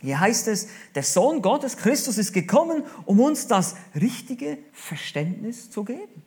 [0.00, 5.82] Hier heißt es, der Sohn Gottes, Christus, ist gekommen, um uns das richtige Verständnis zu
[5.84, 6.23] geben.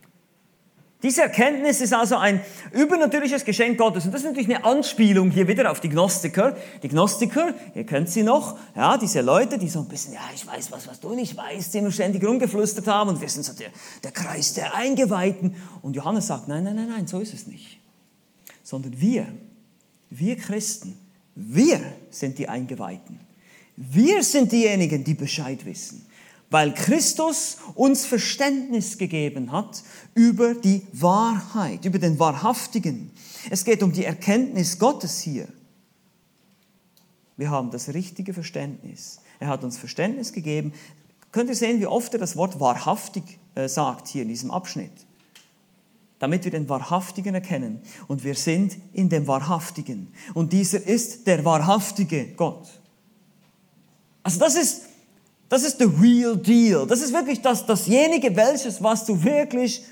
[1.00, 2.40] Diese Erkenntnis ist also ein
[2.72, 4.04] übernatürliches Geschenk Gottes.
[4.04, 6.56] Und das ist natürlich eine Anspielung hier wieder auf die Gnostiker.
[6.82, 10.44] Die Gnostiker, ihr kennt sie noch, ja, diese Leute, die so ein bisschen, ja, ich
[10.44, 13.68] weiß was, was du nicht weißt, immer ständig rumgeflüstert haben und wir sind so der,
[14.02, 15.54] der Kreis der Eingeweihten.
[15.82, 17.78] Und Johannes sagt, nein, nein, nein, nein, so ist es nicht.
[18.64, 19.28] Sondern wir,
[20.10, 20.98] wir Christen,
[21.36, 21.80] wir
[22.10, 23.20] sind die Eingeweihten.
[23.76, 26.07] Wir sind diejenigen, die Bescheid wissen
[26.50, 29.82] weil Christus uns Verständnis gegeben hat
[30.14, 33.10] über die Wahrheit, über den Wahrhaftigen.
[33.50, 35.48] Es geht um die Erkenntnis Gottes hier.
[37.36, 39.20] Wir haben das richtige Verständnis.
[39.38, 40.72] Er hat uns Verständnis gegeben.
[41.30, 44.90] Könnt ihr sehen, wie oft er das Wort wahrhaftig äh, sagt hier in diesem Abschnitt?
[46.18, 47.80] Damit wir den Wahrhaftigen erkennen.
[48.08, 50.12] Und wir sind in dem Wahrhaftigen.
[50.34, 52.80] Und dieser ist der wahrhaftige Gott.
[54.24, 54.87] Also das ist
[55.48, 56.86] das ist the real deal.
[56.86, 59.84] Das ist wirklich das, dasjenige, welches, was du wirklich,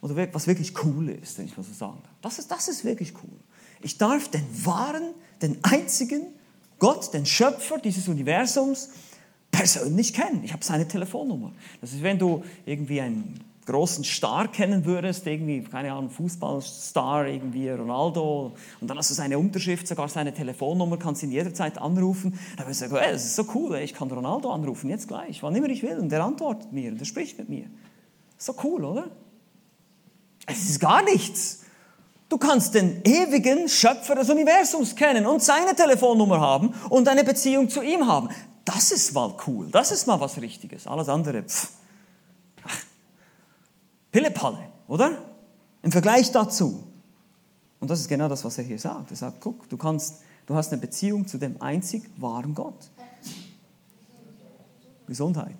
[0.00, 2.14] oder was wirklich cool ist, wenn ich mal so sagen darf.
[2.22, 3.38] Das ist, das ist wirklich cool.
[3.82, 6.26] Ich darf den wahren, den einzigen
[6.78, 8.90] Gott, den Schöpfer dieses Universums,
[9.50, 10.42] persönlich kennen.
[10.44, 11.52] Ich habe seine Telefonnummer.
[11.80, 17.68] Das ist, wenn du irgendwie ein großen Star kennen würdest, irgendwie, keine Ahnung, Fußballstar, irgendwie
[17.70, 22.66] Ronaldo, und dann hast du seine Unterschrift, sogar seine Telefonnummer, kannst ihn jederzeit anrufen, dann
[22.66, 25.54] wirst du sagen, hey, das ist so cool, ich kann Ronaldo anrufen, jetzt gleich, wann
[25.54, 27.66] immer ich will, und der antwortet mir, und der spricht mit mir.
[28.36, 29.10] So cool, oder?
[30.46, 31.60] Es ist gar nichts.
[32.28, 37.68] Du kannst den ewigen Schöpfer des Universums kennen und seine Telefonnummer haben und eine Beziehung
[37.68, 38.30] zu ihm haben.
[38.64, 40.86] Das ist mal cool, das ist mal was Richtiges.
[40.86, 41.81] Alles andere, pff
[44.12, 45.18] Pillepalle, oder?
[45.82, 46.84] Im Vergleich dazu.
[47.80, 49.10] Und das ist genau das, was er hier sagt.
[49.10, 52.90] Er sagt, guck, du kannst, du hast eine Beziehung zu dem einzig wahren Gott.
[55.08, 55.56] Gesundheit.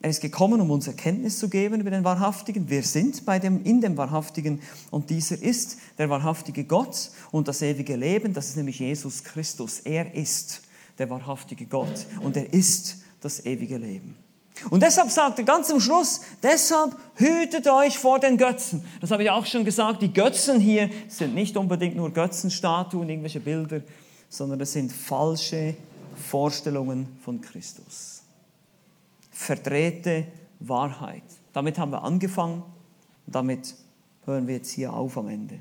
[0.00, 2.70] Er ist gekommen, um uns Erkenntnis zu geben über den Wahrhaftigen.
[2.70, 4.60] Wir sind bei dem, in dem Wahrhaftigen
[4.90, 8.32] und dieser ist der wahrhaftige Gott und das ewige Leben.
[8.32, 9.80] Das ist nämlich Jesus Christus.
[9.80, 10.62] Er ist
[10.98, 14.16] der wahrhaftige Gott und er ist das ewige Leben.
[14.70, 18.84] Und deshalb sagt er ganz am Schluss, deshalb hütet euch vor den Götzen.
[19.00, 23.40] Das habe ich auch schon gesagt, die Götzen hier sind nicht unbedingt nur Götzenstatuen, irgendwelche
[23.40, 23.82] Bilder,
[24.28, 25.76] sondern es sind falsche
[26.28, 28.22] Vorstellungen von Christus.
[29.30, 30.26] Verdrehte
[30.60, 31.22] Wahrheit.
[31.52, 32.62] Damit haben wir angefangen
[33.26, 33.74] und damit
[34.24, 35.60] hören wir jetzt hier auf am Ende.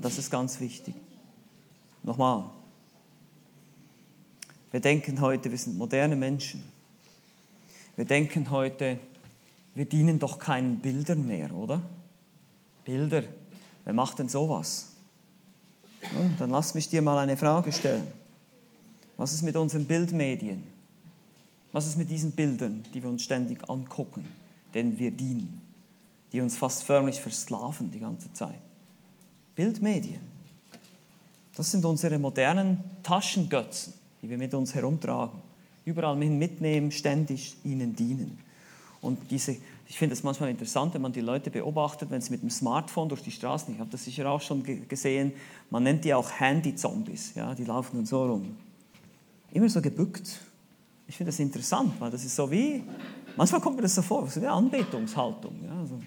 [0.00, 0.94] Das ist ganz wichtig.
[2.02, 2.44] Nochmal.
[4.70, 6.73] Wir denken heute, wir sind moderne Menschen.
[7.96, 8.98] Wir denken heute,
[9.74, 11.82] wir dienen doch keinen Bildern mehr, oder?
[12.84, 13.22] Bilder,
[13.84, 14.92] wer macht denn sowas?
[16.02, 18.06] Ja, dann lass mich dir mal eine Frage stellen.
[19.16, 20.62] Was ist mit unseren Bildmedien?
[21.72, 24.24] Was ist mit diesen Bildern, die wir uns ständig angucken,
[24.74, 25.60] denen wir dienen,
[26.32, 28.60] die uns fast förmlich versklaven die ganze Zeit?
[29.54, 30.20] Bildmedien.
[31.56, 35.40] Das sind unsere modernen Taschengötzen, die wir mit uns herumtragen,
[35.84, 38.38] überall mitnehmen, ständig ihnen dienen.
[39.00, 39.56] Und diese,
[39.86, 43.08] ich finde es manchmal interessant, wenn man die Leute beobachtet, wenn sie mit dem Smartphone
[43.08, 45.32] durch die Straßen, ich habe das sicher auch schon gesehen,
[45.68, 48.56] man nennt die auch Handy-Zombies, ja, die laufen dann so rum.
[49.52, 50.40] Immer so gebückt.
[51.06, 52.82] Ich finde das interessant, weil das ist so wie,
[53.36, 55.52] manchmal kommt mir das so vor, so wie eine Anbetungshaltung.
[55.62, 56.00] Ja, so.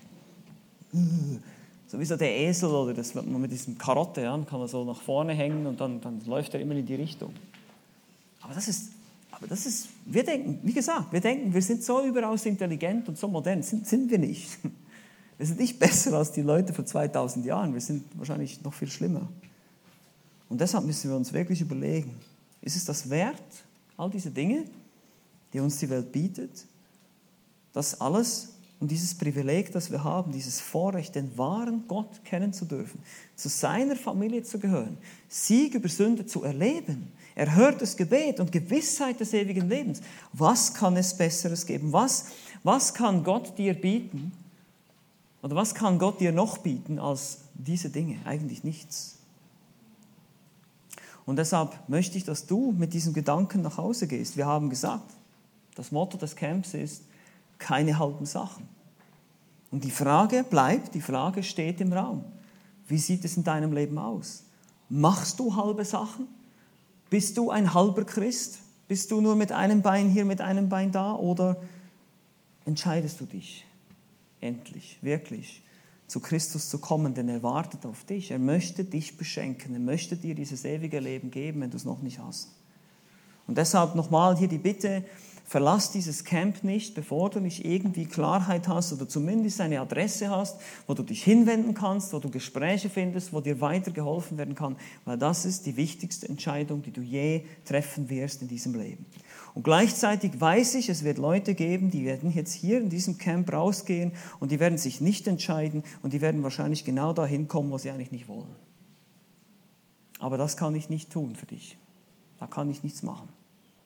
[1.85, 4.99] so wie so der Esel oder das, mit diesem Karotte, ja, kann man so nach
[4.99, 7.31] vorne hängen und dann, dann läuft er immer in die Richtung.
[8.41, 8.96] Aber das ist
[9.37, 13.19] aber das ist, wir denken, wie gesagt, wir denken, wir sind so überaus intelligent und
[13.19, 13.61] so modern.
[13.61, 14.57] Sind, sind wir nicht.
[15.37, 17.71] Wir sind nicht besser als die Leute vor 2000 Jahren.
[17.71, 19.29] Wir sind wahrscheinlich noch viel schlimmer.
[20.49, 22.15] Und deshalb müssen wir uns wirklich überlegen,
[22.63, 23.43] ist es das wert,
[23.97, 24.63] all diese Dinge,
[25.53, 26.65] die uns die Welt bietet,
[27.71, 32.65] das alles und dieses Privileg, das wir haben, dieses Vorrecht, den wahren Gott kennen zu
[32.65, 32.99] dürfen,
[33.35, 34.97] zu seiner Familie zu gehören,
[35.29, 40.01] Sieg über Sünde zu erleben, erhörtes Gebet und Gewissheit des ewigen Lebens.
[40.33, 41.93] Was kann es Besseres geben?
[41.93, 42.25] Was,
[42.63, 44.31] was kann Gott dir bieten?
[45.43, 48.17] Oder was kann Gott dir noch bieten als diese Dinge?
[48.25, 49.19] Eigentlich nichts.
[51.27, 54.35] Und deshalb möchte ich, dass du mit diesem Gedanken nach Hause gehst.
[54.35, 55.11] Wir haben gesagt,
[55.75, 57.03] das Motto des Camps ist,
[57.59, 58.67] keine halben Sachen.
[59.69, 62.23] Und die Frage bleibt, die Frage steht im Raum.
[62.87, 64.43] Wie sieht es in deinem Leben aus?
[64.89, 66.27] Machst du halbe Sachen?
[67.09, 68.59] Bist du ein halber Christ?
[68.87, 71.15] Bist du nur mit einem Bein hier, mit einem Bein da?
[71.15, 71.57] Oder
[72.65, 73.65] entscheidest du dich
[74.41, 75.63] endlich, wirklich
[76.07, 78.31] zu Christus zu kommen, denn er wartet auf dich.
[78.31, 79.73] Er möchte dich beschenken.
[79.73, 82.49] Er möchte dir dieses ewige Leben geben, wenn du es noch nicht hast.
[83.45, 85.03] Und deshalb nochmal hier die Bitte,
[85.47, 90.59] Verlass dieses Camp nicht, bevor du nicht irgendwie Klarheit hast oder zumindest eine Adresse hast,
[90.87, 94.75] wo du dich hinwenden kannst, wo du Gespräche findest, wo dir weitergeholfen werden kann,
[95.05, 99.05] weil das ist die wichtigste Entscheidung, die du je treffen wirst in diesem Leben.
[99.53, 103.51] Und gleichzeitig weiß ich, es wird Leute geben, die werden jetzt hier in diesem Camp
[103.53, 107.77] rausgehen und die werden sich nicht entscheiden und die werden wahrscheinlich genau dahin kommen, wo
[107.77, 108.53] sie eigentlich nicht wollen.
[110.19, 111.77] Aber das kann ich nicht tun für dich.
[112.37, 113.29] Da kann ich nichts machen.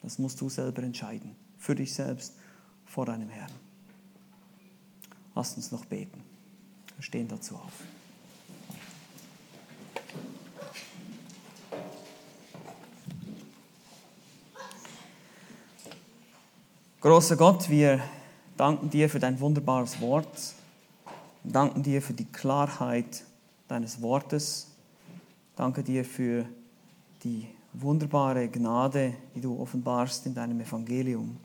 [0.01, 2.33] Das musst du selber entscheiden für dich selbst
[2.85, 3.51] vor deinem Herrn.
[5.35, 6.23] Lass uns noch beten.
[6.97, 7.71] Wir stehen dazu auf.
[16.99, 18.01] Großer Gott, wir
[18.57, 20.55] danken dir für dein wunderbares Wort.
[21.43, 23.23] Wir danken dir für die Klarheit
[23.67, 24.67] deines Wortes.
[25.55, 26.45] Danke dir für
[27.23, 31.37] die wunderbare Gnade, die du offenbarst in deinem Evangelium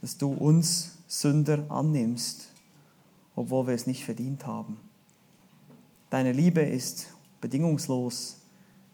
[0.00, 2.48] dass du uns Sünder annimmst,
[3.34, 4.78] obwohl wir es nicht verdient haben.
[6.10, 7.08] Deine Liebe ist
[7.40, 8.38] bedingungslos,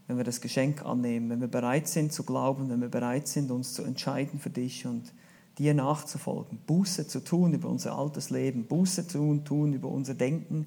[0.07, 3.51] wenn wir das Geschenk annehmen, wenn wir bereit sind zu glauben, wenn wir bereit sind,
[3.51, 5.13] uns zu entscheiden für dich und
[5.59, 10.15] dir nachzufolgen, Buße zu tun über unser altes Leben, Buße zu tun, tun über unser
[10.15, 10.67] Denken,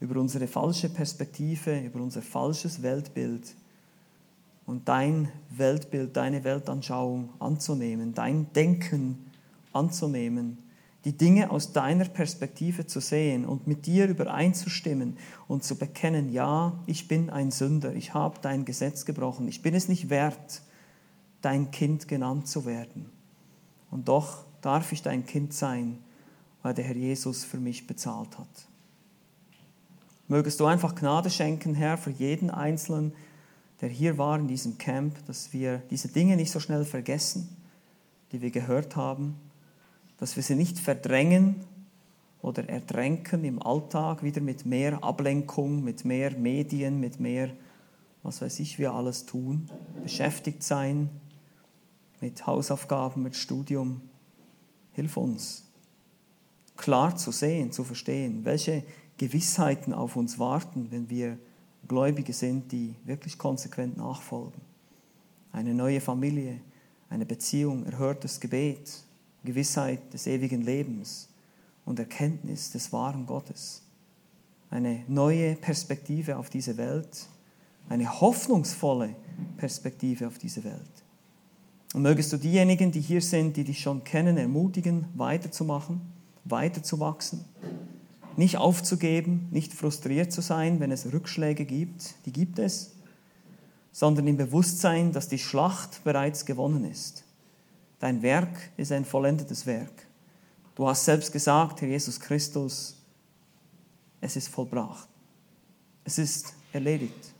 [0.00, 3.54] über unsere falsche Perspektive, über unser falsches Weltbild
[4.66, 9.31] und dein Weltbild, deine Weltanschauung anzunehmen, dein Denken
[9.72, 10.58] anzunehmen,
[11.04, 15.16] die Dinge aus deiner Perspektive zu sehen und mit dir übereinzustimmen
[15.48, 19.74] und zu bekennen, ja, ich bin ein Sünder, ich habe dein Gesetz gebrochen, ich bin
[19.74, 20.62] es nicht wert,
[21.40, 23.10] dein Kind genannt zu werden.
[23.90, 25.98] Und doch darf ich dein Kind sein,
[26.62, 28.68] weil der Herr Jesus für mich bezahlt hat.
[30.28, 33.12] Mögest du einfach Gnade schenken, Herr, für jeden Einzelnen,
[33.80, 37.48] der hier war in diesem Camp, dass wir diese Dinge nicht so schnell vergessen,
[38.30, 39.34] die wir gehört haben,
[40.22, 41.56] dass wir sie nicht verdrängen
[42.42, 47.50] oder ertränken im Alltag, wieder mit mehr Ablenkung, mit mehr Medien, mit mehr,
[48.22, 49.68] was weiß ich, wir alles tun,
[50.00, 51.10] beschäftigt sein
[52.20, 54.00] mit Hausaufgaben, mit Studium.
[54.92, 55.64] Hilf uns,
[56.76, 58.84] klar zu sehen, zu verstehen, welche
[59.18, 61.36] Gewissheiten auf uns warten, wenn wir
[61.88, 64.60] Gläubige sind, die wirklich konsequent nachfolgen.
[65.50, 66.60] Eine neue Familie,
[67.08, 69.02] eine Beziehung, erhörtes Gebet,
[69.44, 71.28] Gewissheit des ewigen Lebens
[71.84, 73.82] und Erkenntnis des wahren Gottes.
[74.70, 77.26] Eine neue Perspektive auf diese Welt,
[77.88, 79.14] eine hoffnungsvolle
[79.56, 80.80] Perspektive auf diese Welt.
[81.94, 86.00] Und mögest du diejenigen, die hier sind, die dich schon kennen, ermutigen, weiterzumachen,
[86.44, 87.44] weiterzuwachsen,
[88.36, 92.92] nicht aufzugeben, nicht frustriert zu sein, wenn es Rückschläge gibt, die gibt es,
[93.92, 97.24] sondern im Bewusstsein, dass die Schlacht bereits gewonnen ist.
[98.02, 100.08] Dein Werk ist ein vollendetes Werk.
[100.74, 102.96] Du hast selbst gesagt, Herr Jesus Christus,
[104.20, 105.08] es ist vollbracht.
[106.02, 107.32] Es ist erledigt.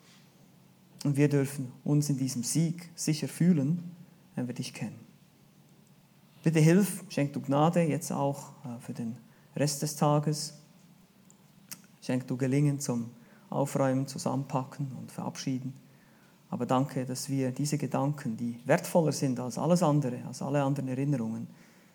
[1.03, 3.83] Und wir dürfen uns in diesem Sieg sicher fühlen,
[4.37, 5.01] wenn wir dich kennen.
[6.45, 9.17] Bitte hilf, schenk du Gnade jetzt auch äh, für den
[9.57, 10.55] Rest des Tages.
[12.03, 13.11] Schenk du Gelingen zum
[13.51, 15.75] Aufräumen, Zusammenpacken und Verabschieden.
[16.53, 20.87] Aber danke, dass wir diese Gedanken, die wertvoller sind als alles andere, als alle anderen
[20.89, 21.47] Erinnerungen,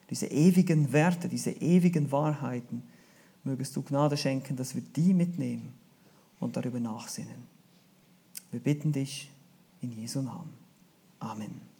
[0.09, 2.81] diese ewigen Werte, diese ewigen Wahrheiten,
[3.43, 5.73] mögest du Gnade schenken, dass wir die mitnehmen
[6.39, 7.43] und darüber nachsinnen.
[8.49, 9.29] Wir bitten dich
[9.81, 10.53] in Jesu Namen.
[11.19, 11.76] Amen.